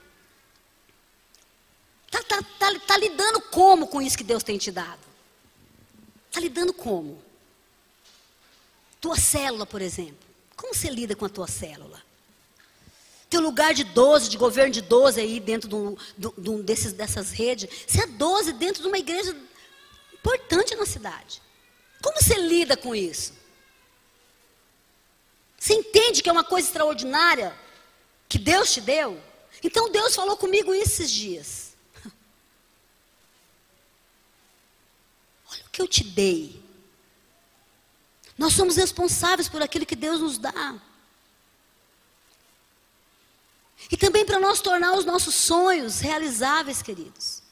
Está 2.07 2.23
tá, 2.23 2.43
tá, 2.59 2.79
tá 2.81 2.97
lidando 2.99 3.41
como 3.41 3.87
com 3.87 4.03
isso 4.03 4.19
que 4.19 4.25
Deus 4.25 4.43
tem 4.43 4.59
te 4.59 4.71
dado? 4.71 5.01
Está 6.29 6.41
lidando 6.41 6.73
como? 6.73 7.23
Tua 9.01 9.17
célula, 9.17 9.65
por 9.65 9.81
exemplo. 9.81 10.29
Como 10.57 10.75
você 10.75 10.91
lida 10.91 11.17
com 11.17 11.25
a 11.25 11.29
tua 11.29 11.47
célula? 11.47 12.03
Teu 13.31 13.41
lugar 13.41 13.73
de 13.73 13.85
12, 13.85 14.29
de 14.29 14.37
governo 14.37 14.73
de 14.73 14.83
12 14.83 15.21
aí 15.21 15.39
dentro 15.39 15.69
de 15.69 15.77
de 16.37 16.51
um 16.51 16.61
desses, 16.61 16.93
dessas 16.93 17.31
redes. 17.31 17.71
Você 17.87 18.03
é 18.03 18.07
12 18.07 18.53
dentro 18.55 18.83
de 18.83 18.89
uma 18.89 18.99
igreja 18.99 19.37
importante 20.13 20.75
na 20.75 20.85
cidade. 20.85 21.41
Como 22.03 22.21
você 22.21 22.35
lida 22.35 22.77
com 22.77 22.93
isso? 22.93 23.33
Você 25.57 25.75
entende 25.75 26.23
que 26.25 26.29
é 26.29 26.33
uma 26.33 26.43
coisa 26.43 26.67
extraordinária 26.67 27.57
que 28.29 28.37
Deus 28.39 28.73
te 28.73 28.81
deu? 28.81 29.23
Então 29.63 29.93
Deus 29.93 30.17
falou 30.17 30.37
comigo 30.37 30.75
esses 30.75 31.09
dias. 31.09 31.77
que 35.71 35.81
eu 35.81 35.87
te 35.87 36.03
dei. 36.03 36.61
Nós 38.37 38.55
somos 38.55 38.75
responsáveis 38.77 39.49
por 39.49 39.63
aquilo 39.63 39.87
que 39.87 39.95
Deus 39.95 40.21
nos 40.21 40.37
dá. 40.37 40.81
E 43.89 43.97
também 43.97 44.25
para 44.25 44.41
nós 44.41 44.61
tornar 44.61 44.95
os 44.95 45.05
nossos 45.05 45.35
sonhos 45.35 46.01
realizáveis, 46.01 46.83
queridos. 46.83 47.43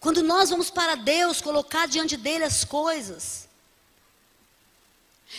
Quando 0.00 0.22
nós 0.22 0.50
vamos 0.50 0.70
para 0.70 0.94
Deus, 0.94 1.40
colocar 1.40 1.86
diante 1.86 2.16
dele 2.16 2.44
as 2.44 2.64
coisas. 2.64 3.48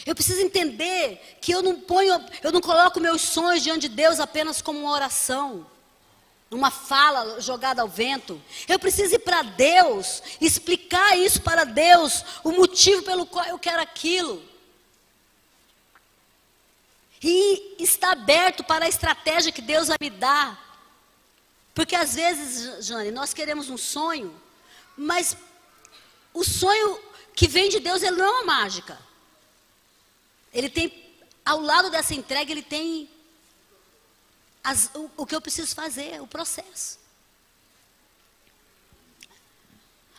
Eu 0.06 0.16
preciso 0.16 0.42
entender 0.42 1.38
que 1.42 1.52
eu 1.52 1.62
não 1.62 1.80
ponho, 1.80 2.24
eu 2.42 2.52
não 2.52 2.62
coloco 2.62 3.00
meus 3.00 3.22
sonhos 3.22 3.63
diante 3.63 3.88
de 3.88 3.96
Deus 3.96 4.20
apenas 4.20 4.62
como 4.62 4.80
uma 4.80 4.92
oração 4.92 5.66
uma 6.54 6.72
fala 6.72 7.42
jogada 7.42 7.82
ao 7.82 7.88
vento. 7.88 8.42
Eu 8.68 8.80
preciso 8.80 9.16
ir 9.16 9.20
para 9.20 9.42
Deus, 9.42 10.22
explicar 10.39 11.18
isso 11.18 11.42
para 11.42 11.63
Deus, 11.63 12.24
o 12.44 12.52
motivo 12.52 13.02
pelo 13.04 13.26
qual 13.26 13.46
eu 13.46 13.60
quero 13.60 13.82
aquilo. 13.82 14.42
E 17.24 17.76
estar 17.80 18.12
aberto 18.12 18.64
para 18.64 18.86
a 18.86 18.90
estratégia 18.90 19.52
que 19.52 19.62
Deus 19.62 19.88
vai 19.88 19.98
me 20.02 20.10
dar. 20.10 20.60
Porque 21.74 21.96
às 21.96 22.16
vezes, 22.16 22.86
Jane, 22.86 23.12
nós 23.12 23.34
queremos 23.34 23.70
um 23.70 23.78
sonho, 23.78 24.36
mas 24.98 25.38
o 26.34 26.44
sonho 26.44 27.00
que 27.34 27.48
vem 27.48 27.70
de 27.70 27.80
Deus, 27.80 28.04
ele 28.04 28.18
não 28.18 28.26
é 28.26 28.30
uma 28.30 28.44
mágica. 28.44 29.00
Ele 30.54 30.70
tem, 30.70 31.16
ao 31.46 31.60
lado 31.60 31.90
dessa 31.90 32.14
entrega, 32.14 32.52
ele 32.52 32.62
tem 32.62 33.10
as, 34.64 34.92
o, 34.94 35.10
o 35.18 35.26
que 35.26 35.36
eu 35.36 35.42
preciso 35.42 35.74
fazer, 35.74 36.22
o 36.22 36.28
processo. 36.28 37.00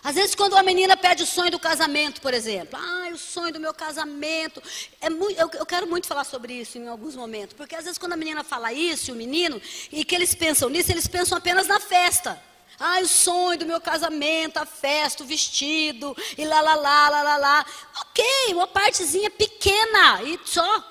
Às 0.04 0.16
vezes, 0.16 0.34
quando 0.34 0.52
uma 0.52 0.62
menina 0.62 0.98
pede 0.98 1.22
o 1.22 1.26
sonho 1.26 1.50
do 1.50 1.58
casamento, 1.58 2.20
por 2.20 2.34
exemplo, 2.34 2.78
ah, 2.78 3.08
o 3.10 3.16
sonho 3.16 3.54
do 3.54 3.58
meu 3.58 3.72
casamento. 3.72 4.62
É 5.00 5.08
muito, 5.08 5.40
eu, 5.40 5.50
eu, 5.54 5.64
quero 5.64 5.86
muito 5.86 6.06
falar 6.06 6.24
sobre 6.24 6.52
isso 6.52 6.76
em 6.76 6.86
alguns 6.86 7.16
momentos, 7.16 7.56
porque 7.56 7.74
às 7.74 7.84
vezes, 7.84 7.96
quando 7.96 8.12
a 8.12 8.16
menina 8.16 8.44
fala 8.44 8.70
isso, 8.70 9.12
o 9.12 9.16
menino, 9.16 9.60
e 9.90 10.04
que 10.04 10.14
eles 10.14 10.34
pensam 10.34 10.68
nisso, 10.68 10.92
eles 10.92 11.08
pensam 11.08 11.38
apenas 11.38 11.66
na 11.66 11.80
festa. 11.80 12.38
Ah, 12.78 13.00
o 13.00 13.08
sonho 13.08 13.60
do 13.60 13.64
meu 13.64 13.80
casamento, 13.80 14.58
a 14.58 14.66
festa, 14.66 15.22
o 15.22 15.26
vestido, 15.26 16.14
e 16.36 16.44
lá, 16.44 16.60
lá, 16.60 16.74
lá, 16.74 17.08
lá, 17.08 17.22
lá, 17.22 17.36
lá. 17.38 17.66
Ok, 18.02 18.24
uma 18.48 18.66
partezinha 18.66 19.30
pequena 19.30 20.22
e 20.22 20.38
só, 20.44 20.84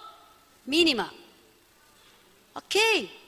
mínima. 0.65 1.13
Ok. 2.55 3.22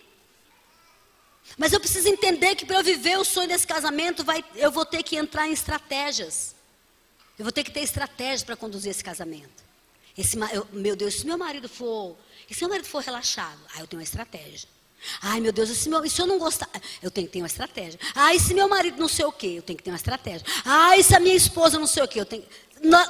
Mas 1.57 1.71
eu 1.71 1.79
preciso 1.79 2.07
entender 2.09 2.55
que 2.55 2.65
para 2.65 2.77
eu 2.77 2.83
viver 2.83 3.17
o 3.17 3.23
sonho 3.23 3.47
desse 3.47 3.65
casamento, 3.65 4.23
vai, 4.23 4.43
eu 4.55 4.71
vou 4.71 4.85
ter 4.85 5.01
que 5.03 5.15
entrar 5.15 5.47
em 5.47 5.53
estratégias. 5.53 6.53
Eu 7.37 7.45
vou 7.45 7.51
ter 7.51 7.63
que 7.63 7.71
ter 7.71 7.81
estratégias 7.81 8.43
para 8.43 8.55
conduzir 8.55 8.91
esse 8.91 9.03
casamento. 9.03 9.63
Esse, 10.17 10.37
eu, 10.53 10.67
meu 10.71 10.95
Deus, 10.95 11.15
se 11.15 11.25
meu 11.25 11.37
marido 11.37 11.67
for. 11.67 12.15
Se 12.49 12.61
meu 12.61 12.69
marido 12.69 12.87
for 12.87 13.01
relaxado? 13.01 13.59
Ah, 13.73 13.79
eu 13.79 13.87
tenho 13.87 13.99
uma 13.99 14.05
estratégia. 14.05 14.69
Ai, 15.21 15.39
meu 15.39 15.51
Deus, 15.51 15.69
se, 15.69 15.89
meu, 15.89 16.07
se 16.09 16.21
eu 16.21 16.25
não 16.25 16.39
gostar? 16.39 16.69
Eu 17.01 17.11
tenho 17.11 17.27
que 17.27 17.33
ter 17.33 17.41
uma 17.41 17.47
estratégia. 17.47 17.99
Ai, 18.15 18.39
se 18.39 18.53
meu 18.53 18.67
marido 18.67 18.99
não 18.99 19.07
sei 19.07 19.25
o 19.25 19.31
quê? 19.31 19.55
Eu 19.57 19.61
tenho 19.61 19.77
que 19.77 19.83
ter 19.83 19.91
uma 19.91 19.97
estratégia. 19.97 20.45
Ai, 20.63 21.03
se 21.03 21.15
a 21.15 21.19
minha 21.19 21.35
esposa 21.35 21.77
não 21.77 21.87
sei 21.87 22.03
o 22.03 22.07
quê? 22.07 22.19
Eu 22.19 22.25
tenho. 22.25 22.45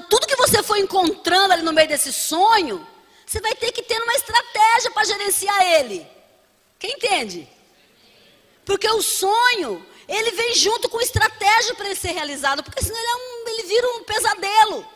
tudo 0.10 0.28
que 0.28 0.36
você 0.36 0.62
for 0.62 0.78
encontrando 0.78 1.54
ali 1.54 1.64
no 1.64 1.74
meio 1.74 1.88
desse 1.88 2.12
sonho, 2.12 2.86
você 3.26 3.40
vai 3.40 3.56
ter 3.56 3.72
que 3.72 3.84
ter 3.84 4.02
uma 4.02 4.14
estratégia 4.14 4.92
para 4.92 5.04
gerenciar 5.06 5.62
ele. 5.80 6.06
Quem 6.78 6.92
entende? 6.92 7.48
Porque 8.66 8.90
o 8.90 9.02
sonho, 9.02 9.86
ele 10.08 10.32
vem 10.32 10.56
junto 10.56 10.90
com 10.90 11.00
estratégia 11.00 11.76
para 11.76 11.86
ele 11.86 11.96
ser 11.96 12.12
realizado, 12.12 12.64
porque 12.64 12.82
senão 12.82 12.98
ele, 12.98 13.08
é 13.08 13.16
um, 13.16 13.48
ele 13.48 13.64
vira 13.68 13.88
um 13.92 14.04
pesadelo. 14.04 14.88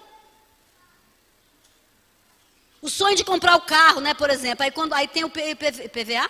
O 2.82 2.90
sonho 2.90 3.16
de 3.16 3.24
comprar 3.24 3.56
o 3.56 3.62
carro, 3.62 4.02
né, 4.02 4.14
por 4.14 4.30
exemplo, 4.30 4.64
aí, 4.64 4.72
quando, 4.72 4.94
aí 4.94 5.08
tem 5.08 5.24
o 5.24 5.30
PVA. 5.30 6.30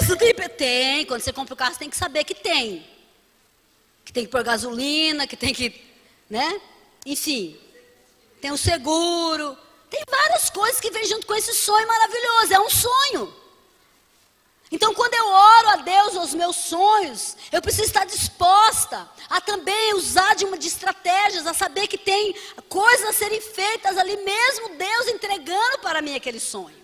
Você 0.00 0.16
tem, 0.16 0.34
tem, 0.34 1.06
quando 1.06 1.20
você 1.20 1.32
compra 1.32 1.54
o 1.54 1.56
carro, 1.56 1.72
você 1.72 1.78
tem 1.78 1.90
que 1.90 1.96
saber 1.96 2.24
que 2.24 2.34
tem. 2.34 2.84
Que 4.04 4.12
tem 4.12 4.24
que 4.24 4.30
pôr 4.30 4.42
gasolina, 4.42 5.26
que 5.26 5.36
tem 5.36 5.54
que, 5.54 5.82
né? 6.28 6.60
Enfim, 7.06 7.58
tem 8.40 8.50
o 8.50 8.58
seguro. 8.58 9.56
Tem 9.88 10.02
várias 10.10 10.50
coisas 10.50 10.80
que 10.80 10.90
vêm 10.90 11.06
junto 11.06 11.26
com 11.26 11.34
esse 11.34 11.54
sonho 11.54 11.86
maravilhoso. 11.86 12.52
É 12.52 12.60
um 12.60 12.68
sonho. 12.68 13.43
Então, 14.74 14.92
quando 14.92 15.14
eu 15.14 15.26
oro 15.28 15.68
a 15.68 15.76
Deus 15.76 16.16
aos 16.16 16.34
meus 16.34 16.56
sonhos, 16.56 17.36
eu 17.52 17.62
preciso 17.62 17.84
estar 17.84 18.04
disposta 18.04 19.08
a 19.30 19.40
também 19.40 19.94
usar 19.94 20.34
de 20.34 20.44
uma 20.44 20.58
de 20.58 20.66
estratégias, 20.66 21.46
a 21.46 21.54
saber 21.54 21.86
que 21.86 21.96
tem 21.96 22.34
coisas 22.68 23.10
a 23.10 23.12
serem 23.12 23.40
feitas 23.40 23.96
ali 23.96 24.16
mesmo 24.16 24.76
Deus 24.76 25.06
entregando 25.06 25.78
para 25.78 26.02
mim 26.02 26.16
aquele 26.16 26.40
sonho. 26.40 26.76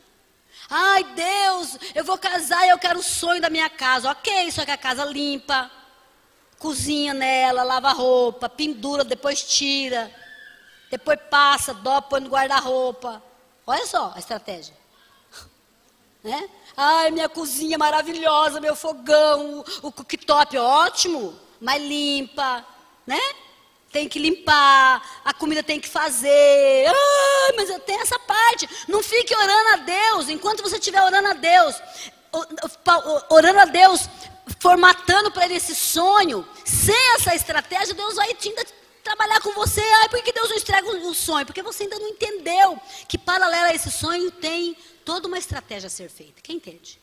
Ai, 0.71 1.03
Deus, 1.03 1.79
eu 1.93 2.05
vou 2.05 2.17
casar 2.17 2.65
e 2.65 2.69
eu 2.69 2.79
quero 2.79 3.01
o 3.01 3.03
sonho 3.03 3.41
da 3.41 3.51
minha 3.51 3.69
casa. 3.69 4.09
Ok, 4.09 4.53
só 4.53 4.65
que 4.65 4.71
a 4.71 4.79
casa 4.79 5.05
limpa, 5.05 5.69
cozinha 6.61 7.13
nela, 7.13 7.65
lava 7.65 7.91
roupa, 7.91 8.49
pendura, 8.49 9.03
depois 9.03 9.43
tira, 9.43 10.15
depois 10.89 11.19
passa, 11.29 11.75
dobra, 11.75 12.03
põe 12.03 12.21
no 12.21 12.29
guarda-roupa. 12.29 13.21
Olha 13.67 13.85
só 13.85 14.13
a 14.15 14.19
estratégia. 14.21 14.79
Né? 16.23 16.51
Ai, 16.83 17.11
minha 17.11 17.29
cozinha 17.29 17.77
maravilhosa, 17.77 18.59
meu 18.59 18.75
fogão, 18.75 19.63
o, 19.83 19.93
cooktop 19.93 20.57
ótimo, 20.57 21.39
mas 21.61 21.83
limpa, 21.83 22.65
né? 23.07 23.21
Tem 23.93 24.09
que 24.09 24.19
limpar, 24.19 25.21
a 25.23 25.35
comida 25.35 25.63
tem 25.63 25.79
que 25.79 25.87
fazer. 25.87 26.87
Ai, 26.87 27.53
mas 27.55 27.69
eu 27.69 27.79
tenho 27.81 28.01
essa 28.01 28.19
parte. 28.21 28.67
Não 28.89 29.03
fique 29.03 29.37
orando 29.37 29.69
a 29.75 29.77
Deus, 29.77 30.31
enquanto 30.31 30.63
você 30.63 30.77
estiver 30.77 31.05
orando 31.05 31.29
a 31.29 31.35
Deus, 31.35 31.83
orando 33.29 33.59
a 33.59 33.67
Deus, 33.67 34.09
formatando 34.59 35.31
para 35.31 35.45
ele 35.45 35.57
esse 35.57 35.75
sonho, 35.75 36.49
sem 36.65 37.15
essa 37.17 37.35
estratégia, 37.35 37.93
Deus 37.93 38.15
vai 38.15 38.35
ainda 38.43 38.65
trabalhar 39.11 39.41
com 39.41 39.53
você. 39.53 39.81
Ai, 39.81 40.09
por 40.09 40.23
que 40.23 40.33
Deus 40.33 40.49
não 40.49 40.57
entrega 40.57 40.89
o 40.89 41.15
sonho? 41.15 41.47
Porque 41.47 41.63
você 41.63 41.85
ainda 41.85 41.99
não 41.99 42.09
entendeu 42.09 42.81
que 43.09 43.19
paralelo 43.19 43.67
a 43.67 43.75
esse 43.75 43.91
sonho 43.91 44.31
tem 44.31 44.77
toda 45.05 45.27
uma 45.27 45.39
estratégia 45.39 45.89
a 45.89 45.91
ser 45.91 46.09
feita. 46.09 46.41
Quem 46.41 46.57
entende? 46.57 47.01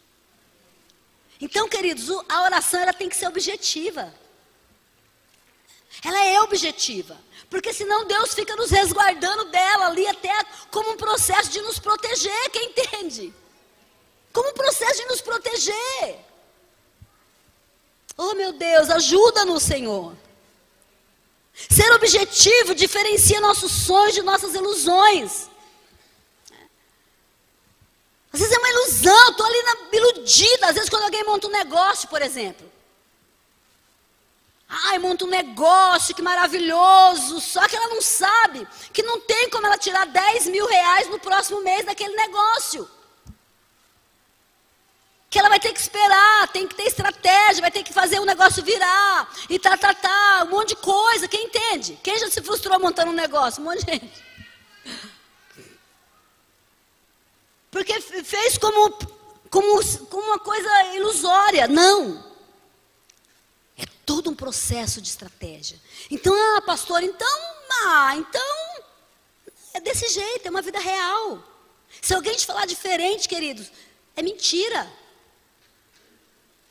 Então, 1.40 1.68
queridos, 1.68 2.10
a 2.30 2.44
oração 2.44 2.80
ela 2.80 2.94
tem 2.94 3.10
que 3.10 3.16
ser 3.16 3.28
objetiva. 3.28 4.14
Ela 6.04 6.26
é 6.26 6.42
objetiva. 6.42 7.18
Porque 7.50 7.74
senão 7.74 8.06
Deus 8.06 8.34
fica 8.34 8.56
nos 8.56 8.72
resguardando 8.72 9.46
dela 9.46 9.88
ali 9.88 10.08
até 10.08 10.34
como 10.72 10.92
um 10.92 10.98
processo 10.98 11.50
de 11.50 11.62
nos 11.62 11.80
proteger, 11.80 12.50
quem 12.52 12.70
entende? 12.70 13.34
Como 14.34 14.50
um 14.50 14.54
processo 14.54 15.02
de 15.02 15.06
nos 15.08 15.22
proteger. 15.22 16.20
Oh 18.18 18.34
meu 18.34 18.52
Deus, 18.52 18.90
ajuda-nos, 18.90 19.64
Senhor. 19.64 20.27
Ser 21.70 21.92
objetivo 21.94 22.76
diferencia 22.76 23.42
nossos 23.42 23.72
sonhos 23.72 24.14
de 24.14 24.22
nossas 24.22 24.54
ilusões. 24.54 25.50
Às 28.32 28.40
vezes 28.42 28.56
é 28.56 28.60
uma 28.60 28.70
ilusão, 28.70 29.30
estou 29.32 29.46
ali 29.46 29.62
na, 29.64 29.98
iludida. 29.98 30.68
Às 30.68 30.76
vezes, 30.76 30.90
quando 30.90 31.04
alguém 31.04 31.24
monta 31.24 31.48
um 31.48 31.52
negócio, 31.52 32.08
por 32.08 32.22
exemplo. 32.22 32.72
Ai, 34.70 35.00
monta 35.00 35.26
um 35.26 35.30
negócio, 35.30 36.14
que 36.14 36.22
maravilhoso. 36.22 37.42
Só 37.42 37.68
que 37.68 37.76
ela 37.76 37.88
não 37.88 38.02
sabe 38.02 38.68
que 38.94 39.02
não 39.02 39.20
tem 39.22 39.50
como 39.50 39.66
ela 39.66 39.78
tirar 39.78 40.06
10 40.06 40.48
mil 40.48 40.68
reais 40.68 41.10
no 41.10 41.20
próximo 41.20 41.62
mês 41.62 41.86
daquele 41.86 42.16
negócio. 42.16 42.88
Que 45.30 45.40
ela 45.40 45.50
vai 45.50 45.60
ter 45.60 45.74
que 45.74 45.80
esperar, 45.80 46.48
tem 46.50 46.68
que 46.68 46.76
ter 46.76 46.84
estratégia, 46.84 47.62
vai 47.62 47.72
ter 47.72 47.84
que 47.84 47.94
fazer 47.94 48.20
o 48.20 48.26
negócio 48.26 48.64
virar. 48.64 49.30
E 49.50 49.60
tá, 49.60 49.78
tá, 49.78 49.94
tá, 49.94 50.44
um 50.46 50.52
monte 50.52 50.70
de 50.70 50.78
coisa. 50.78 51.28
Quem 51.28 51.46
entende? 51.46 52.00
Quem 52.02 52.18
já 52.18 52.30
se 52.30 52.42
frustrou 52.42 52.80
montando 52.80 53.12
um 53.12 53.16
negócio? 53.16 53.62
Um 53.62 53.66
monte 53.66 53.86
de 53.86 53.92
gente. 53.92 54.28
Porque 57.70 58.00
fez 58.02 58.58
como, 58.58 58.92
como, 59.50 60.08
como 60.08 60.24
uma 60.24 60.40
coisa 60.40 60.96
ilusória. 60.96 61.68
Não. 61.68 62.26
É 63.78 63.84
todo 64.06 64.30
um 64.30 64.36
processo 64.36 65.02
de 65.02 65.10
estratégia. 65.10 65.80
Então, 66.10 66.34
ah, 66.34 66.62
pastor, 66.62 67.04
então, 67.04 67.40
ah, 67.86 68.16
então, 68.16 68.84
é 69.74 69.80
desse 69.80 70.08
jeito, 70.08 70.48
é 70.48 70.50
uma 70.50 70.62
vida 70.62 70.80
real. 70.80 71.44
Se 72.02 72.14
alguém 72.14 72.36
te 72.36 72.46
falar 72.46 72.66
diferente, 72.66 73.28
queridos, 73.28 73.72
é 74.16 74.22
mentira. 74.22 74.92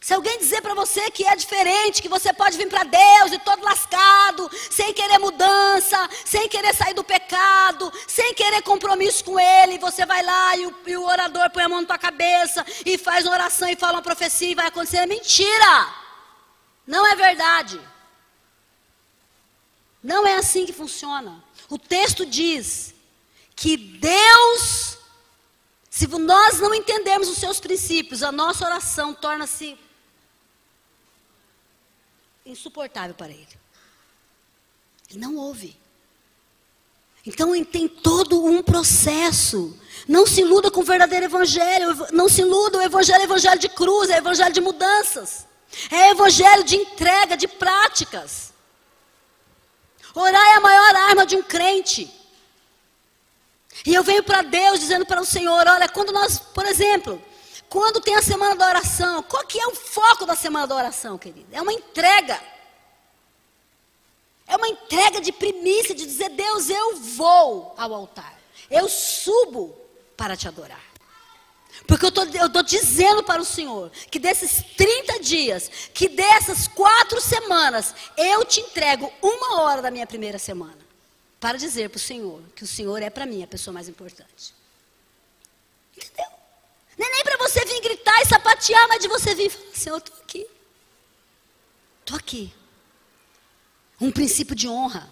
Se 0.07 0.14
alguém 0.14 0.38
dizer 0.38 0.62
para 0.62 0.73
você 0.73 1.11
que 1.11 1.27
é 1.27 1.35
diferente, 1.35 2.01
que 2.01 2.09
você 2.09 2.33
pode 2.33 2.57
vir 2.57 2.69
para 2.69 2.85
Deus 2.85 3.33
e 3.33 3.40
todo 3.40 3.64
lascado, 3.64 4.49
sem 4.71 4.95
querer 4.95 5.19
mudança, 5.19 5.99
sem 6.25 6.49
querer 6.49 6.73
sair 6.77 6.95
do 6.95 7.03
pecado, 7.03 7.92
sem 8.07 8.33
querer 8.33 8.62
compromisso 8.62 9.25
com 9.25 9.37
Ele, 9.37 9.81
você 9.81 10.07
vai 10.07 10.23
lá 10.23 10.57
e 10.59 10.66
o, 10.69 10.75
e 10.87 10.97
o 10.97 11.03
orador 11.03 11.51
põe 11.51 11.64
a 11.64 11.69
mão 11.69 11.81
na 11.81 11.88
tua 11.88 11.99
cabeça 11.99 12.64
e 12.85 12.97
faz 12.97 13.25
uma 13.27 13.35
oração 13.35 13.69
e 13.69 13.75
fala 13.75 13.95
uma 13.95 14.03
profecia 14.03 14.49
e 14.49 14.55
vai 14.55 14.69
acontecer, 14.69 14.99
é 14.99 15.07
mentira. 15.07 15.92
Não 16.87 17.05
é 17.05 17.16
verdade. 17.16 17.81
Não 20.01 20.25
é 20.25 20.37
assim 20.37 20.66
que 20.66 20.73
funciona. 20.73 21.42
O 21.69 21.77
texto 21.77 22.25
diz 22.25 22.95
que 23.57 23.77
Deus, 23.77 24.99
se 25.90 26.07
nós 26.07 26.61
não 26.61 26.73
entendermos 26.73 27.29
os 27.29 27.38
seus 27.38 27.59
princípios, 27.59 28.23
a 28.23 28.31
nossa 28.31 28.64
oração 28.64 29.12
torna-se 29.12 29.77
insuportável 32.47 33.15
para 33.15 33.31
ele. 33.31 33.49
Ele 35.11 35.19
não 35.19 35.37
ouve. 35.37 35.77
Então 37.27 37.53
tem 37.65 37.89
todo 37.89 38.45
um 38.45 38.63
processo. 38.63 39.77
Não 40.07 40.27
se 40.27 40.41
iluda 40.41 40.71
com 40.71 40.81
o 40.81 40.85
verdadeiro 40.85 41.27
evangelho. 41.27 41.89
Não 42.13 42.29
se 42.29 42.41
iluda, 42.41 42.79
o 42.79 42.83
evangelho 42.83 43.21
é 43.21 43.25
evangelho 43.25 43.59
de 43.59 43.69
cruz, 43.69 44.09
é 44.11 44.19
evangelho 44.19 44.55
de 44.55 44.61
mudanças. 44.61 45.47
É 45.91 46.11
evangelho 46.11 46.63
de 46.63 46.77
entrega, 46.77 47.37
de 47.37 47.49
práticas. 47.49 48.53
Orar 50.15 50.47
é 50.47 50.55
a 50.55 50.61
maior 50.61 50.97
arma 50.97 51.27
de 51.27 51.37
um 51.37 51.43
crente. 51.43 52.11
E 53.85 53.93
eu 53.93 54.03
venho 54.03 54.23
para 54.23 54.43
Deus 54.43 54.81
dizendo 54.81 55.05
para 55.05 55.21
o 55.21 55.27
Senhor, 55.27 55.67
olha, 55.67 55.89
quando 55.89 56.13
nós, 56.13 56.39
por 56.39 56.65
exemplo, 56.65 57.23
quando 57.68 58.00
tem 58.00 58.14
a 58.14 58.22
semana 58.22 58.55
da 58.55 58.66
oração, 58.66 59.22
qual 59.22 59.44
que 59.46 59.59
é 59.59 59.66
o 59.66 59.74
foco 59.74 60.24
da 60.24 60.35
semana 60.35 60.66
da 60.66 60.76
oração, 60.76 61.18
querido? 61.18 61.48
É 61.52 61.61
uma 61.61 61.72
entrega. 61.72 62.40
É 64.46 64.57
uma 64.57 64.68
entrega 64.68 65.20
de 65.20 65.33
primícia, 65.33 65.94
de 65.94 66.07
dizer, 66.07 66.31
Deus, 66.31 66.70
eu 66.70 66.96
vou 66.96 67.74
ao 67.76 67.92
altar. 67.92 68.38
Eu 68.70 68.88
subo 68.88 69.76
para 70.16 70.37
te 70.37 70.46
adorar. 70.46 70.85
Porque 71.87 72.05
eu 72.05 72.09
estou 72.09 72.62
dizendo 72.62 73.22
para 73.22 73.40
o 73.40 73.44
Senhor 73.44 73.90
que 74.11 74.18
desses 74.18 74.64
30 74.76 75.20
dias, 75.20 75.70
que 75.92 76.09
dessas 76.09 76.66
quatro 76.66 77.20
semanas, 77.20 77.94
eu 78.16 78.44
te 78.44 78.61
entrego 78.61 79.12
uma 79.20 79.62
hora 79.62 79.83
da 79.83 79.90
minha 79.90 80.07
primeira 80.07 80.38
semana. 80.38 80.79
Para 81.38 81.59
dizer 81.59 81.90
para 81.90 81.98
o 81.98 82.00
Senhor 82.00 82.42
que 82.55 82.64
o 82.64 82.66
Senhor 82.66 83.02
é 83.02 83.11
para 83.11 83.26
mim 83.26 83.42
a 83.42 83.46
pessoa 83.46 83.74
mais 83.74 83.88
importante. 83.88 84.55
Entendeu? 85.96 86.26
Não 86.98 87.07
é 87.07 87.11
nem 87.11 87.24
para 87.24 87.36
você 87.49 87.65
vir 87.65 87.81
gritar 87.81 88.21
e 88.23 88.27
sapatear, 88.27 88.89
mas 88.89 89.01
de 89.01 89.09
você 89.09 89.35
vir 89.35 89.51
falar 89.51 89.71
assim, 89.75 89.91
eu 89.91 89.99
estou 89.99 90.17
aqui. 90.23 90.47
Estou 92.01 92.17
aqui. 92.17 92.55
Um 94.01 94.11
princípio 94.11 94.55
de 94.55 94.69
honra. 94.69 95.09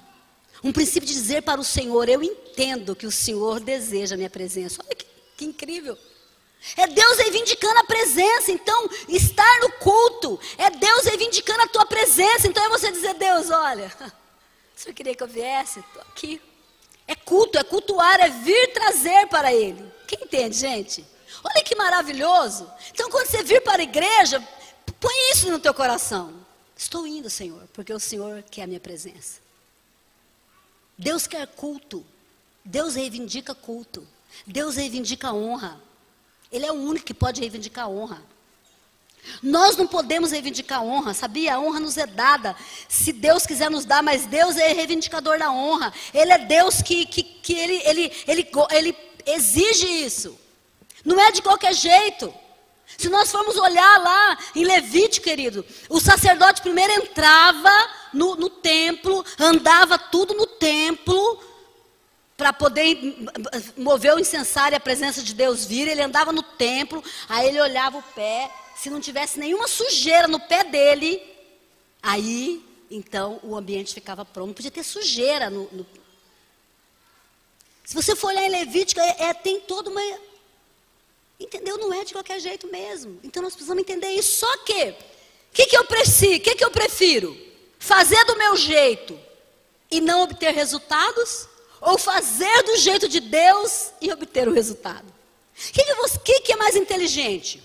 Um 0.63 0.73
princípio 0.73 1.07
de 1.07 1.15
dizer 1.15 1.43
para 1.43 1.61
o 1.61 1.65
Senhor, 1.65 2.09
eu 2.09 2.23
entendo 2.23 2.97
que 2.97 3.07
o 3.07 3.11
Senhor 3.11 3.61
deseja 3.61 4.15
a 4.15 4.17
minha 4.17 4.31
presença. 4.31 4.81
Olha 4.85 4.95
que, 4.95 5.07
que 5.37 5.45
incrível. 5.45 5.99
É 6.77 6.87
Deus 6.87 7.19
reivindicando 7.19 7.79
a 7.79 7.85
presença. 7.85 8.51
Então, 8.51 8.89
estar 9.09 9.61
no 9.61 9.73
culto 9.73 10.41
é 10.57 10.71
Deus 10.71 11.05
reivindicando 11.05 11.63
a 11.63 11.69
tua 11.69 11.85
presença. 11.85 12.47
Então, 12.47 12.65
é 12.65 12.69
você 12.71 12.91
dizer, 12.91 13.15
Deus, 13.15 13.51
olha, 13.51 13.93
você 14.75 14.93
queria 14.93 15.15
que 15.15 15.23
eu 15.23 15.29
viesse? 15.29 15.81
Estou 15.81 16.03
aqui. 16.03 16.41
É 17.07 17.15
culto, 17.15 17.59
é 17.59 17.65
cultuar, 17.65 18.19
é 18.21 18.31
vir 18.31 18.73
trazer 18.73 19.27
para 19.27 19.53
Ele. 19.53 19.85
Quem 20.07 20.21
entende, 20.23 20.57
gente? 20.57 21.05
Olha 21.43 21.65
que 21.65 21.75
maravilhoso. 21.75 22.71
Então, 22.93 23.11
quando 23.11 23.27
você 23.27 23.43
vir 23.43 23.63
para 23.63 23.81
a 23.81 23.85
igreja, 23.85 24.47
põe 25.01 25.15
isso 25.33 25.51
no 25.51 25.59
teu 25.59 25.75
coração. 25.75 26.45
Estou 26.77 27.07
indo, 27.07 27.31
Senhor, 27.31 27.67
porque 27.73 27.93
o 27.93 28.01
Senhor 28.01 28.43
quer 28.51 28.63
a 28.63 28.67
minha 28.67 28.81
presença. 28.81 29.41
Deus 30.99 31.27
quer 31.27 31.47
culto. 31.47 32.05
Deus 32.65 32.95
reivindica 32.95 33.55
culto. 33.55 34.07
Deus 34.47 34.77
reivindica 34.77 35.33
honra. 35.33 35.81
Ele 36.51 36.67
é 36.67 36.73
o 36.73 36.77
único 36.77 37.07
que 37.07 37.15
pode 37.15 37.41
reivindicar 37.41 37.89
honra. 37.89 38.23
Nós 39.43 39.77
não 39.77 39.87
podemos 39.87 40.31
reivindicar 40.31 40.83
honra, 40.83 41.15
sabia? 41.15 41.55
A 41.55 41.61
honra 41.61 41.81
nos 41.81 41.97
é 41.97 42.07
dada. 42.07 42.55
Se 42.89 43.13
Deus 43.13 43.47
quiser 43.47 43.71
nos 43.71 43.85
dar, 43.85 44.03
mas 44.03 44.27
Deus 44.27 44.57
é 44.57 44.73
reivindicador 44.73 45.39
da 45.39 45.51
honra. 45.51 45.93
Ele 46.13 46.33
é 46.33 46.39
Deus 46.39 46.83
que, 46.83 47.07
que, 47.07 47.23
que 47.23 47.55
ele, 47.55 47.83
ele, 47.85 48.13
ele, 48.27 48.51
ele 48.71 48.97
exige 49.27 49.87
isso. 49.87 50.39
Não 51.05 51.21
é 51.21 51.31
de 51.31 51.43
qualquer 51.43 51.75
jeito. 51.75 52.33
Se 52.97 53.09
nós 53.09 53.31
formos 53.31 53.57
olhar 53.57 53.99
lá 54.01 54.39
em 54.55 54.65
Levítico, 54.65 55.25
querido, 55.25 55.65
o 55.89 56.01
sacerdote 56.01 56.63
primeiro 56.63 56.93
entrava 56.93 57.71
no, 58.13 58.37
no 58.37 58.49
templo, 58.49 59.25
andava 59.39 59.99
tudo 59.99 60.35
no 60.35 60.47
templo, 60.47 61.43
para 62.37 62.53
poder 62.53 63.17
mover 63.77 64.15
o 64.15 64.19
incensário 64.19 64.75
e 64.75 64.77
a 64.77 64.81
presença 64.81 65.23
de 65.23 65.35
Deus 65.35 65.65
vir, 65.65 65.87
ele 65.87 66.03
andava 66.03 66.33
no 66.33 66.43
templo, 66.43 67.03
aí 67.29 67.49
ele 67.49 67.61
olhava 67.61 67.99
o 67.99 68.03
pé, 68.03 68.51
se 68.77 68.91
não 68.91 69.01
tivesse 69.01 69.39
nenhuma 69.39 69.69
sujeira 69.69 70.27
no 70.27 70.41
pé 70.41 70.65
dele, 70.65 71.23
aí 72.03 72.65
então 72.91 73.39
o 73.43 73.57
ambiente 73.57 73.95
ficava 73.95 74.25
pronto, 74.25 74.49
não 74.49 74.55
podia 74.55 74.71
ter 74.71 74.83
sujeira 74.83 75.49
no, 75.49 75.69
no... 75.73 75.87
Se 77.85 77.95
você 77.95 78.17
for 78.17 78.29
olhar 78.29 78.45
em 78.45 78.51
Levítico, 78.51 79.01
é, 79.01 79.17
é, 79.25 79.35
tem 79.35 79.61
toda 79.61 79.91
uma 79.91 80.01
Entendeu? 81.39 81.77
Não 81.79 81.93
é 81.93 82.05
de 82.05 82.13
qualquer 82.13 82.41
jeito 82.41 82.67
mesmo. 82.69 83.19
Então 83.23 83.43
nós 83.43 83.55
precisamos 83.55 83.83
entender 83.83 84.09
isso. 84.09 84.41
Só 84.41 84.57
que, 84.59 84.91
o 84.91 84.97
que, 85.53 85.67
que 85.67 85.77
eu 85.77 85.85
preciso? 85.85 86.37
O 86.37 86.41
que, 86.41 86.55
que 86.55 86.65
eu 86.65 86.71
prefiro? 86.71 87.37
Fazer 87.79 88.25
do 88.25 88.37
meu 88.37 88.57
jeito 88.57 89.19
e 89.91 90.01
não 90.01 90.23
obter 90.23 90.53
resultados? 90.53 91.49
Ou 91.81 91.99
fazer 91.99 92.63
do 92.63 92.77
jeito 92.79 93.09
de 93.09 93.21
Deus 93.21 93.91
e 94.01 94.11
obter 94.11 94.49
o 94.49 94.53
resultado? 94.53 95.07
O 95.07 95.73
que, 95.73 95.85
que, 95.85 96.19
que, 96.25 96.41
que 96.41 96.53
é 96.53 96.57
mais 96.57 96.77
inteligente? 96.77 97.63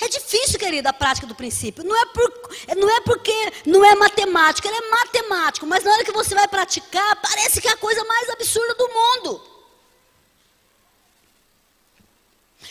É 0.00 0.08
difícil, 0.08 0.58
querida, 0.58 0.90
a 0.90 0.92
prática 0.92 1.26
do 1.26 1.34
princípio. 1.34 1.82
Não 1.82 1.96
é, 1.96 2.06
por, 2.06 2.32
não 2.76 2.90
é 2.90 3.00
porque 3.00 3.52
não 3.64 3.84
é 3.84 3.94
matemática, 3.94 4.68
ele 4.68 4.76
é 4.76 4.90
matemático, 4.90 5.66
mas 5.66 5.82
na 5.82 5.90
hora 5.90 6.04
que 6.04 6.12
você 6.12 6.34
vai 6.34 6.46
praticar, 6.46 7.16
parece 7.16 7.60
que 7.60 7.68
é 7.68 7.72
a 7.72 7.76
coisa 7.76 8.04
mais 8.04 8.28
absurda 8.28 8.74
do 8.74 8.88
mundo. 8.88 9.55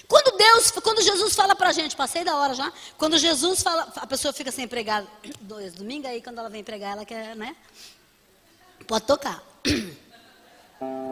Quando 0.07 0.37
Deus, 0.37 0.71
quando 0.71 1.01
Jesus 1.01 1.35
fala 1.35 1.55
pra 1.55 1.71
gente, 1.71 1.95
passei 1.95 2.23
da 2.23 2.35
hora 2.35 2.53
já, 2.53 2.71
quando 2.97 3.17
Jesus 3.17 3.63
fala, 3.63 3.91
a 3.95 4.07
pessoa 4.07 4.31
fica 4.31 4.51
sem 4.51 4.65
empregada, 4.65 5.07
dois 5.41 5.73
domingo 5.73 6.07
aí 6.07 6.21
quando 6.21 6.39
ela 6.39 6.49
vem 6.49 6.63
pregar, 6.63 6.93
ela 6.93 7.05
quer, 7.05 7.35
né? 7.35 7.55
Pode 8.87 9.05
tocar. 9.05 9.41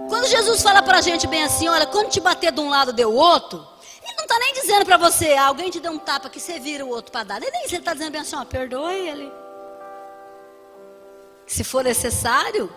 Quando 0.10 0.28
Jesus 0.28 0.62
fala 0.62 0.84
pra 0.84 1.02
gente 1.02 1.26
bem 1.26 1.44
assim, 1.44 1.68
olha, 1.68 1.88
quando 1.88 2.10
te 2.10 2.20
bater 2.20 2.52
de 2.52 2.60
um 2.60 2.70
lado 2.70 2.92
deu 2.92 3.12
outro, 3.12 3.66
ele 4.04 4.14
não 4.16 4.24
está 4.26 4.38
nem 4.38 4.54
dizendo 4.54 4.86
para 4.86 4.98
você, 4.98 5.34
alguém 5.34 5.72
te 5.72 5.80
deu 5.80 5.92
um 5.92 5.98
tapa 5.98 6.30
que 6.30 6.40
você 6.40 6.60
vira 6.60 6.86
o 6.86 6.90
outro 6.90 7.12
para 7.12 7.24
dar. 7.24 7.42
Ele 7.42 7.50
nem 7.50 7.64
está 7.64 7.94
dizendo 7.94 8.12
bem 8.12 8.22
assim, 8.22 8.36
ó, 8.36 8.44
perdoe 8.44 8.94
ele. 8.94 9.32
Se 11.48 11.64
for 11.64 11.84
necessário, 11.84 12.72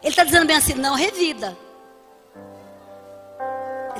ele 0.00 0.10
está 0.10 0.24
dizendo 0.24 0.46
bem 0.46 0.56
assim, 0.56 0.74
não 0.74 0.94
revida. 0.94 1.56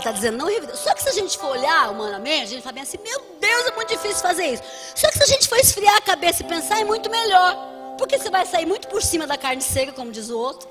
Está 0.00 0.12
dizendo, 0.12 0.38
não 0.38 0.46
revida. 0.46 0.74
Só 0.74 0.94
que 0.94 1.02
se 1.02 1.08
a 1.08 1.12
gente 1.12 1.38
for 1.38 1.50
olhar 1.50 1.90
humanamente, 1.90 2.44
a 2.44 2.48
gente 2.48 2.62
fala 2.62 2.72
bem 2.72 2.82
assim, 2.82 2.98
meu 2.98 3.20
Deus, 3.38 3.66
é 3.66 3.72
muito 3.72 3.88
difícil 3.88 4.22
fazer 4.22 4.46
isso. 4.46 4.62
Só 4.94 5.08
que 5.08 5.18
se 5.18 5.22
a 5.22 5.26
gente 5.26 5.48
for 5.48 5.58
esfriar 5.58 5.96
a 5.96 6.00
cabeça 6.00 6.42
e 6.42 6.46
pensar, 6.46 6.80
é 6.80 6.84
muito 6.84 7.10
melhor. 7.10 7.56
Porque 7.98 8.18
você 8.18 8.30
vai 8.30 8.46
sair 8.46 8.64
muito 8.64 8.88
por 8.88 9.02
cima 9.02 9.26
da 9.26 9.36
carne 9.36 9.62
seca, 9.62 9.92
como 9.92 10.10
diz 10.10 10.30
o 10.30 10.38
outro. 10.38 10.68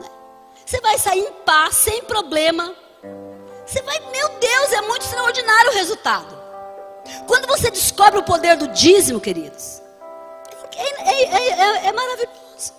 Né? 0.00 0.08
Você 0.64 0.80
vai 0.80 0.98
sair 0.98 1.20
em 1.20 1.32
paz, 1.44 1.76
sem 1.76 2.02
problema. 2.02 2.74
Você 3.66 3.82
vai, 3.82 4.00
meu 4.10 4.28
Deus, 4.38 4.72
é 4.72 4.80
muito 4.82 5.02
extraordinário 5.02 5.70
o 5.70 5.74
resultado. 5.74 6.42
Quando 7.26 7.46
você 7.46 7.70
descobre 7.70 8.18
o 8.18 8.22
poder 8.22 8.56
do 8.56 8.68
dízimo, 8.68 9.20
queridos, 9.20 9.82
é, 10.76 11.24
é, 11.24 11.50
é, 11.50 11.86
é 11.88 11.92
maravilhoso. 11.92 12.72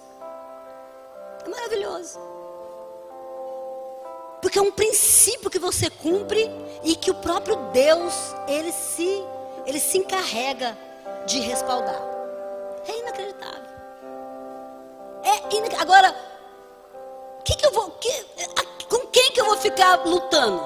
É 1.45 1.49
maravilhoso. 1.49 2.19
Porque 4.43 4.59
é 4.59 4.61
um 4.61 4.71
princípio 4.71 5.49
que 5.49 5.57
você 5.57 5.89
cumpre 5.89 6.51
e 6.83 6.97
que 6.97 7.09
o 7.09 7.15
próprio 7.15 7.55
Deus, 7.71 8.13
ele 8.45 8.73
se, 8.73 9.23
ele 9.65 9.79
se 9.79 9.97
encarrega 9.97 10.77
de 11.25 11.39
respaldar. 11.39 12.01
É 12.85 12.99
inacreditável. 12.99 13.63
É 15.23 15.55
inac... 15.55 15.75
Agora, 15.79 16.13
que 17.45 17.55
que 17.55 17.65
eu 17.65 17.71
vou, 17.71 17.89
que, 17.91 18.11
com 18.89 19.07
quem 19.07 19.31
que 19.31 19.39
eu 19.39 19.45
vou 19.45 19.55
ficar 19.55 20.05
lutando? 20.05 20.61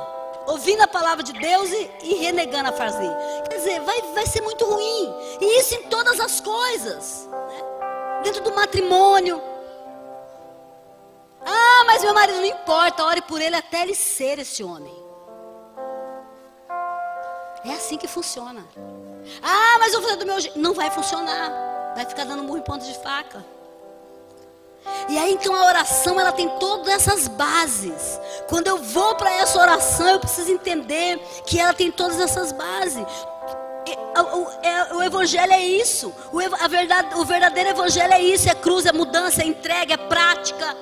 Ouvindo 0.47 0.81
a 0.81 0.87
palavra 0.87 1.23
de 1.23 1.33
Deus 1.33 1.69
e, 1.69 1.91
e 2.01 2.13
renegando 2.15 2.69
a 2.69 2.73
fazer. 2.73 3.11
Quer 3.47 3.57
dizer, 3.57 3.79
vai, 3.81 4.01
vai 4.15 4.25
ser 4.25 4.41
muito 4.41 4.65
ruim. 4.65 5.13
E 5.39 5.59
isso 5.59 5.75
em 5.75 5.83
todas 5.83 6.19
as 6.19 6.41
coisas. 6.41 7.27
Né? 7.29 8.21
Dentro 8.23 8.41
do 8.41 8.55
matrimônio, 8.55 9.39
ah, 11.49 11.83
mas 11.85 12.03
meu 12.03 12.13
marido 12.13 12.39
não 12.39 12.45
importa, 12.45 13.05
ore 13.05 13.21
por 13.21 13.41
ele 13.41 13.55
até 13.55 13.83
ele 13.83 13.95
ser 13.95 14.37
esse 14.39 14.61
homem. 14.61 14.93
É 17.63 17.71
assim 17.71 17.97
que 17.97 18.07
funciona. 18.07 18.65
Ah, 19.41 19.77
mas 19.79 19.93
eu 19.93 20.01
vou 20.01 20.09
fazer 20.09 20.19
do 20.19 20.25
meu 20.25 20.39
jeito. 20.39 20.59
Não 20.59 20.73
vai 20.73 20.91
funcionar. 20.91 21.93
Vai 21.95 22.05
ficar 22.05 22.25
dando 22.25 22.43
murro 22.43 22.59
em 22.59 22.61
ponta 22.61 22.85
de 22.85 22.93
faca. 22.99 23.45
E 25.09 25.17
aí 25.17 25.33
então 25.33 25.55
a 25.55 25.65
oração 25.65 26.19
ela 26.19 26.33
tem 26.33 26.49
todas 26.59 26.87
essas 26.87 27.27
bases. 27.29 28.19
Quando 28.49 28.67
eu 28.67 28.77
vou 28.77 29.15
para 29.15 29.31
essa 29.31 29.57
oração, 29.59 30.07
eu 30.09 30.19
preciso 30.19 30.51
entender 30.51 31.17
que 31.45 31.59
ela 31.59 31.73
tem 31.73 31.91
todas 31.91 32.19
essas 32.19 32.51
bases. 32.51 33.05
O, 34.17 34.95
o, 34.95 34.97
o 34.97 35.03
evangelho 35.03 35.53
é 35.53 35.61
isso. 35.61 36.13
O, 36.31 36.39
a 36.39 36.67
verdade, 36.67 37.15
o 37.15 37.23
verdadeiro 37.23 37.69
evangelho 37.69 38.13
é 38.13 38.21
isso: 38.21 38.49
é 38.49 38.55
cruz, 38.55 38.85
é 38.85 38.91
mudança, 38.91 39.41
é 39.41 39.45
entrega, 39.45 39.93
é 39.93 39.97
prática. 39.97 40.75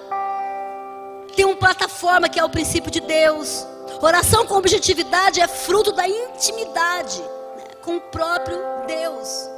Tem 1.36 1.46
uma 1.46 1.56
plataforma 1.56 2.30
que 2.30 2.40
é 2.40 2.44
o 2.44 2.50
princípio 2.50 2.90
de 2.90 3.02
Deus. 3.02 3.66
Oração 4.02 4.46
com 4.46 4.56
objetividade 4.56 5.42
é 5.42 5.48
fruto 5.48 5.92
da 5.92 6.08
intimidade 6.08 7.22
né, 7.22 7.64
com 7.84 7.98
o 7.98 8.02
próprio 8.02 8.58
Deus. 8.88 9.50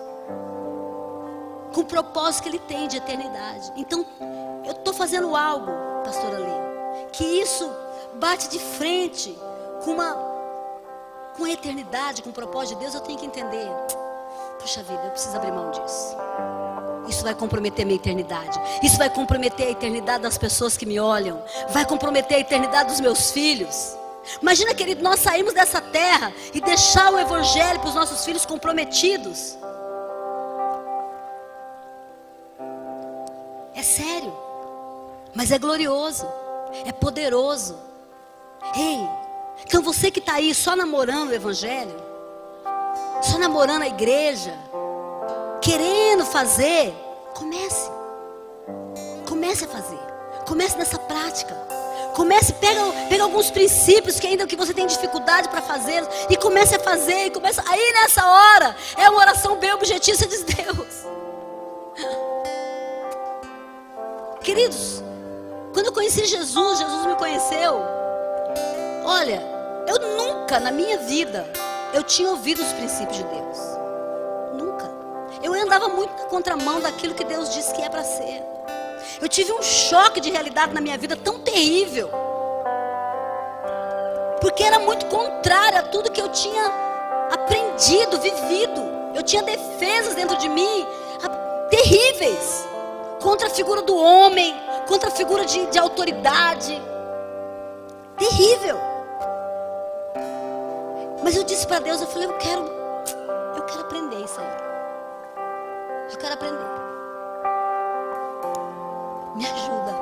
Com 1.73 1.81
o 1.81 1.85
propósito 1.85 2.43
que 2.43 2.49
Ele 2.49 2.59
tem 2.59 2.87
de 2.87 2.97
eternidade. 2.97 3.71
Então, 3.75 4.05
eu 4.65 4.71
estou 4.71 4.93
fazendo 4.93 5.35
algo, 5.35 5.71
pastora 6.03 6.37
Lê, 6.37 7.07
que 7.11 7.23
isso 7.23 7.69
bate 8.15 8.49
de 8.49 8.59
frente 8.59 9.37
com 9.83 9.91
uma 9.91 10.37
com 11.37 11.45
a 11.45 11.51
eternidade, 11.51 12.23
com 12.23 12.31
o 12.31 12.33
propósito 12.33 12.77
de 12.77 12.81
Deus, 12.81 12.95
eu 12.95 13.01
tenho 13.01 13.19
que 13.19 13.25
entender. 13.25 13.69
Puxa 14.59 14.81
vida, 14.81 15.03
eu 15.03 15.11
preciso 15.11 15.37
abrir 15.37 15.51
mão 15.51 15.69
disso. 15.69 16.17
Isso 17.07 17.23
vai 17.23 17.33
comprometer 17.33 17.85
minha 17.85 17.95
eternidade. 17.95 18.59
Isso 18.83 18.97
vai 18.97 19.09
comprometer 19.09 19.67
a 19.67 19.71
eternidade 19.71 20.23
das 20.23 20.37
pessoas 20.37 20.75
que 20.75 20.85
me 20.85 20.99
olham. 20.99 21.41
Vai 21.69 21.85
comprometer 21.85 22.37
a 22.37 22.39
eternidade 22.39 22.91
dos 22.91 22.99
meus 22.99 23.31
filhos. 23.31 23.95
Imagina, 24.41 24.73
querido, 24.73 25.01
nós 25.01 25.19
saímos 25.19 25.53
dessa 25.53 25.79
terra 25.79 26.33
e 26.53 26.59
deixar 26.59 27.13
o 27.13 27.19
evangelho 27.19 27.79
para 27.79 27.89
os 27.89 27.95
nossos 27.95 28.25
filhos 28.25 28.45
comprometidos. 28.45 29.57
É 33.73 33.81
sério, 33.83 34.35
mas 35.33 35.51
é 35.51 35.57
glorioso, 35.57 36.27
é 36.85 36.91
poderoso. 36.91 37.77
Ei, 38.75 38.99
então 39.63 39.81
você 39.81 40.11
que 40.11 40.19
está 40.19 40.33
aí 40.33 40.53
só 40.53 40.75
namorando 40.75 41.29
o 41.29 41.33
evangelho, 41.33 41.95
só 43.21 43.37
namorando 43.37 43.83
a 43.83 43.87
igreja, 43.87 44.53
querendo 45.67 46.25
fazer, 46.25 46.95
comece. 47.35 47.91
Comece 49.27 49.65
a 49.65 49.67
fazer. 49.67 49.99
Comece 50.47 50.77
nessa 50.77 50.97
prática. 50.97 51.53
Comece, 52.15 52.53
pega, 52.53 52.79
pega 53.09 53.23
alguns 53.23 53.51
princípios 53.51 54.17
que 54.17 54.27
ainda 54.27 54.47
que 54.47 54.55
você 54.55 54.73
tem 54.73 54.87
dificuldade 54.87 55.49
para 55.49 55.61
fazer 55.61 56.07
e 56.29 56.37
comece 56.37 56.75
a 56.75 56.79
fazer 56.79 57.25
e 57.25 57.31
começa 57.31 57.61
aí 57.67 57.93
nessa 58.01 58.25
hora 58.25 58.73
é 58.95 59.09
uma 59.09 59.19
oração 59.19 59.57
bem 59.57 59.73
objetiva, 59.73 60.25
diz 60.25 60.43
Deus. 60.43 61.05
Queridos, 64.41 65.03
quando 65.73 65.87
eu 65.87 65.93
conheci 65.93 66.25
Jesus, 66.25 66.79
Jesus 66.79 67.05
me 67.05 67.15
conheceu. 67.15 67.81
Olha, 69.03 69.43
eu 69.85 69.99
nunca 70.15 70.61
na 70.61 70.71
minha 70.71 70.97
vida 70.99 71.45
eu 71.93 72.03
tinha 72.03 72.29
ouvido 72.29 72.61
os 72.61 72.71
princípios 72.71 73.17
de 73.17 73.23
Deus. 73.23 73.76
Eu 75.41 75.53
andava 75.53 75.87
muito 75.89 76.11
na 76.21 76.29
contramão 76.29 76.81
daquilo 76.81 77.13
que 77.13 77.23
Deus 77.23 77.53
disse 77.53 77.73
que 77.73 77.81
é 77.81 77.89
para 77.89 78.03
ser. 78.03 78.43
Eu 79.21 79.27
tive 79.27 79.51
um 79.51 79.61
choque 79.61 80.19
de 80.19 80.29
realidade 80.29 80.73
na 80.73 80.81
minha 80.81 80.97
vida 80.97 81.15
tão 81.15 81.39
terrível. 81.39 82.09
Porque 84.41 84.63
era 84.63 84.79
muito 84.79 85.05
contrário 85.07 85.79
a 85.79 85.83
tudo 85.83 86.11
que 86.11 86.21
eu 86.21 86.29
tinha 86.29 86.65
aprendido, 87.31 88.19
vivido. 88.19 88.81
Eu 89.15 89.23
tinha 89.23 89.41
defesas 89.43 90.15
dentro 90.15 90.37
de 90.37 90.47
mim 90.49 90.85
terríveis 91.69 92.67
contra 93.21 93.47
a 93.47 93.49
figura 93.49 93.81
do 93.81 93.95
homem, 93.95 94.55
contra 94.87 95.09
a 95.09 95.11
figura 95.11 95.45
de, 95.45 95.65
de 95.67 95.79
autoridade. 95.79 96.81
Terrível. 98.17 98.77
Mas 101.23 101.35
eu 101.35 101.43
disse 101.43 101.67
para 101.67 101.79
Deus, 101.79 102.01
eu 102.01 102.07
falei, 102.07 102.27
eu 102.27 102.37
quero, 102.37 102.61
eu 103.55 103.63
quero 103.63 103.81
aprender 103.81 104.23
isso 104.23 104.39
aí. 104.39 104.66
Eu 106.09 106.17
quero 106.17 106.33
aprender. 106.35 106.57
Me 109.35 109.45
ajuda. 109.45 109.93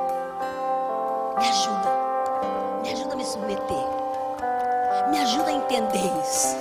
Me 1.40 1.50
ajuda. 1.50 1.90
Me 2.84 2.92
ajuda 2.92 3.14
a 3.14 3.16
me 3.16 3.26
submeter. 3.26 3.86
Me 5.10 5.20
ajuda 5.20 5.50
a 5.50 5.54
entender 5.54 6.12
isso. 6.24 6.56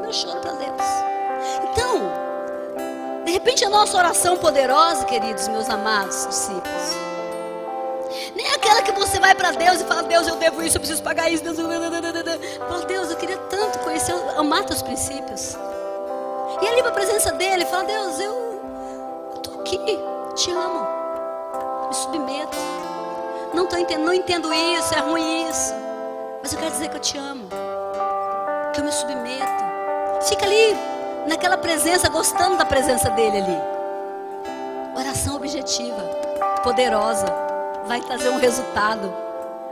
Me 0.00 0.08
um 0.08 0.12
choro 0.12 0.40
para 0.40 0.52
Deus. 0.52 0.82
Então, 1.70 3.22
de 3.24 3.30
repente 3.30 3.64
a 3.64 3.68
nossa 3.68 3.96
oração 3.96 4.36
poderosa, 4.36 5.04
queridos 5.04 5.46
meus 5.46 5.70
amados 5.70 6.26
discípulos, 6.26 6.96
nem 8.34 8.50
aquela 8.54 8.82
que 8.82 8.92
você 8.92 9.20
vai 9.20 9.36
para 9.36 9.52
Deus 9.52 9.80
e 9.80 9.84
fala, 9.84 10.02
Deus, 10.02 10.26
eu 10.26 10.36
devo 10.36 10.62
isso, 10.62 10.76
eu 10.76 10.80
preciso 10.80 11.02
pagar 11.02 11.30
isso. 11.30 11.44
Deus, 11.44 11.56
fala, 11.56 12.84
Deus, 12.86 13.10
eu 13.10 13.16
queria 13.16 13.38
tanto 13.38 13.78
conhecer, 13.78 14.14
amar 14.36 14.64
teus 14.64 14.82
princípios. 14.82 15.56
E 16.62 16.68
ali 16.68 16.80
para 16.80 16.90
a 16.90 16.94
presença 16.94 17.32
dele, 17.32 17.66
fala, 17.66 17.82
Deus, 17.82 18.20
eu 18.20 19.34
estou 19.34 19.60
aqui, 19.60 19.98
te 20.36 20.50
amo, 20.52 20.86
me 21.88 21.94
submeto. 21.94 22.56
Não, 23.52 23.66
tô 23.66 23.76
não 23.98 24.14
entendo 24.14 24.54
isso, 24.54 24.94
é 24.94 25.00
ruim 25.00 25.48
isso. 25.48 25.74
Mas 26.40 26.52
eu 26.52 26.58
quero 26.60 26.70
dizer 26.70 26.88
que 26.88 26.96
eu 26.96 27.00
te 27.00 27.18
amo, 27.18 27.48
que 28.72 28.80
eu 28.80 28.84
me 28.84 28.92
submeto. 28.92 29.62
Fica 30.22 30.44
ali, 30.44 30.76
naquela 31.26 31.56
presença, 31.56 32.08
gostando 32.08 32.56
da 32.56 32.64
presença 32.64 33.10
dele 33.10 33.38
ali. 33.38 33.58
Oração 34.96 35.34
objetiva, 35.34 36.02
poderosa, 36.62 37.26
vai 37.86 38.00
trazer 38.00 38.28
um 38.28 38.38
resultado. 38.38 39.12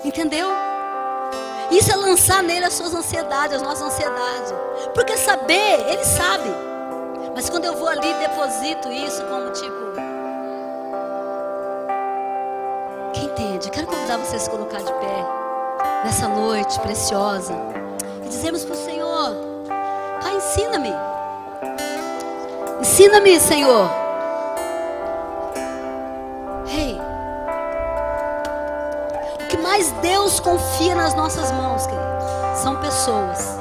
Entendeu? 0.05 0.49
Isso 1.71 1.93
é 1.93 1.95
lançar 1.95 2.43
nele 2.43 2.65
as 2.65 2.75
suas 2.75 2.93
ansiedades, 2.93 3.57
as 3.57 3.63
nossas 3.63 3.83
ansiedades. 3.83 4.53
Porque 4.93 5.17
saber, 5.17 5.89
ele 5.89 6.05
sabe. 6.05 6.70
Mas 7.35 7.49
quando 7.49 7.65
eu 7.65 7.77
vou 7.77 7.89
ali 7.89 8.13
deposito 8.15 8.91
isso 8.93 9.23
como 9.25 9.51
tipo. 9.51 9.93
Quem 13.13 13.25
entende? 13.25 13.71
Quero 13.71 13.87
convidar 13.87 14.19
você 14.19 14.37
a 14.37 14.39
se 14.39 14.51
colocar 14.51 14.79
de 14.79 14.93
pé 14.93 15.25
nessa 16.05 16.29
noite 16.29 16.79
preciosa 16.81 17.55
e 18.25 18.29
dizemos 18.29 18.65
para 18.65 18.75
o 18.75 18.79
Senhor: 18.79 19.37
Pai, 20.23 20.37
ensina-me. 20.37 20.93
Ensina-me, 22.81 23.39
Senhor. 23.39 23.91
Ei. 26.67 26.99
O 29.45 29.47
que 29.49 29.57
mais 29.59 29.91
Deus 30.03 30.41
confia 30.41 30.95
nas 30.95 31.15
nossas 31.15 31.53
mãos, 31.53 31.87
queridos, 31.87 32.61
são 32.63 32.77
pessoas. 32.77 33.60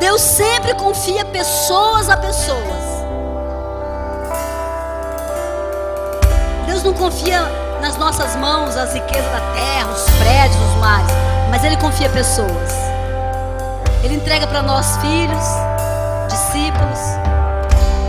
Deus 0.00 0.22
sempre 0.22 0.72
confia 0.74 1.26
pessoas 1.26 2.08
a 2.08 2.16
pessoas. 2.16 2.80
Deus 6.66 6.82
não 6.82 6.94
confia 6.94 7.42
nas 7.82 7.98
nossas 7.98 8.34
mãos 8.36 8.78
as 8.78 8.94
riquezas 8.94 9.30
da 9.30 9.40
terra, 9.52 9.90
os 9.92 10.02
prédios, 10.18 10.56
os 10.56 10.76
mares, 10.78 11.10
mas 11.50 11.62
Ele 11.64 11.76
confia 11.76 12.08
pessoas. 12.08 12.72
Ele 14.02 14.14
entrega 14.14 14.46
para 14.46 14.62
nós 14.62 14.96
filhos, 14.96 15.44
discípulos, 16.28 16.98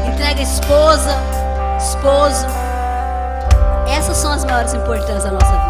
entrega 0.08 0.42
esposa, 0.42 1.14
esposo. 1.78 2.48
Essas 3.90 4.16
são 4.16 4.32
as 4.32 4.46
maiores 4.46 4.74
importâncias 4.74 5.26
da 5.26 5.32
nossa 5.32 5.46
vida. 5.46 5.61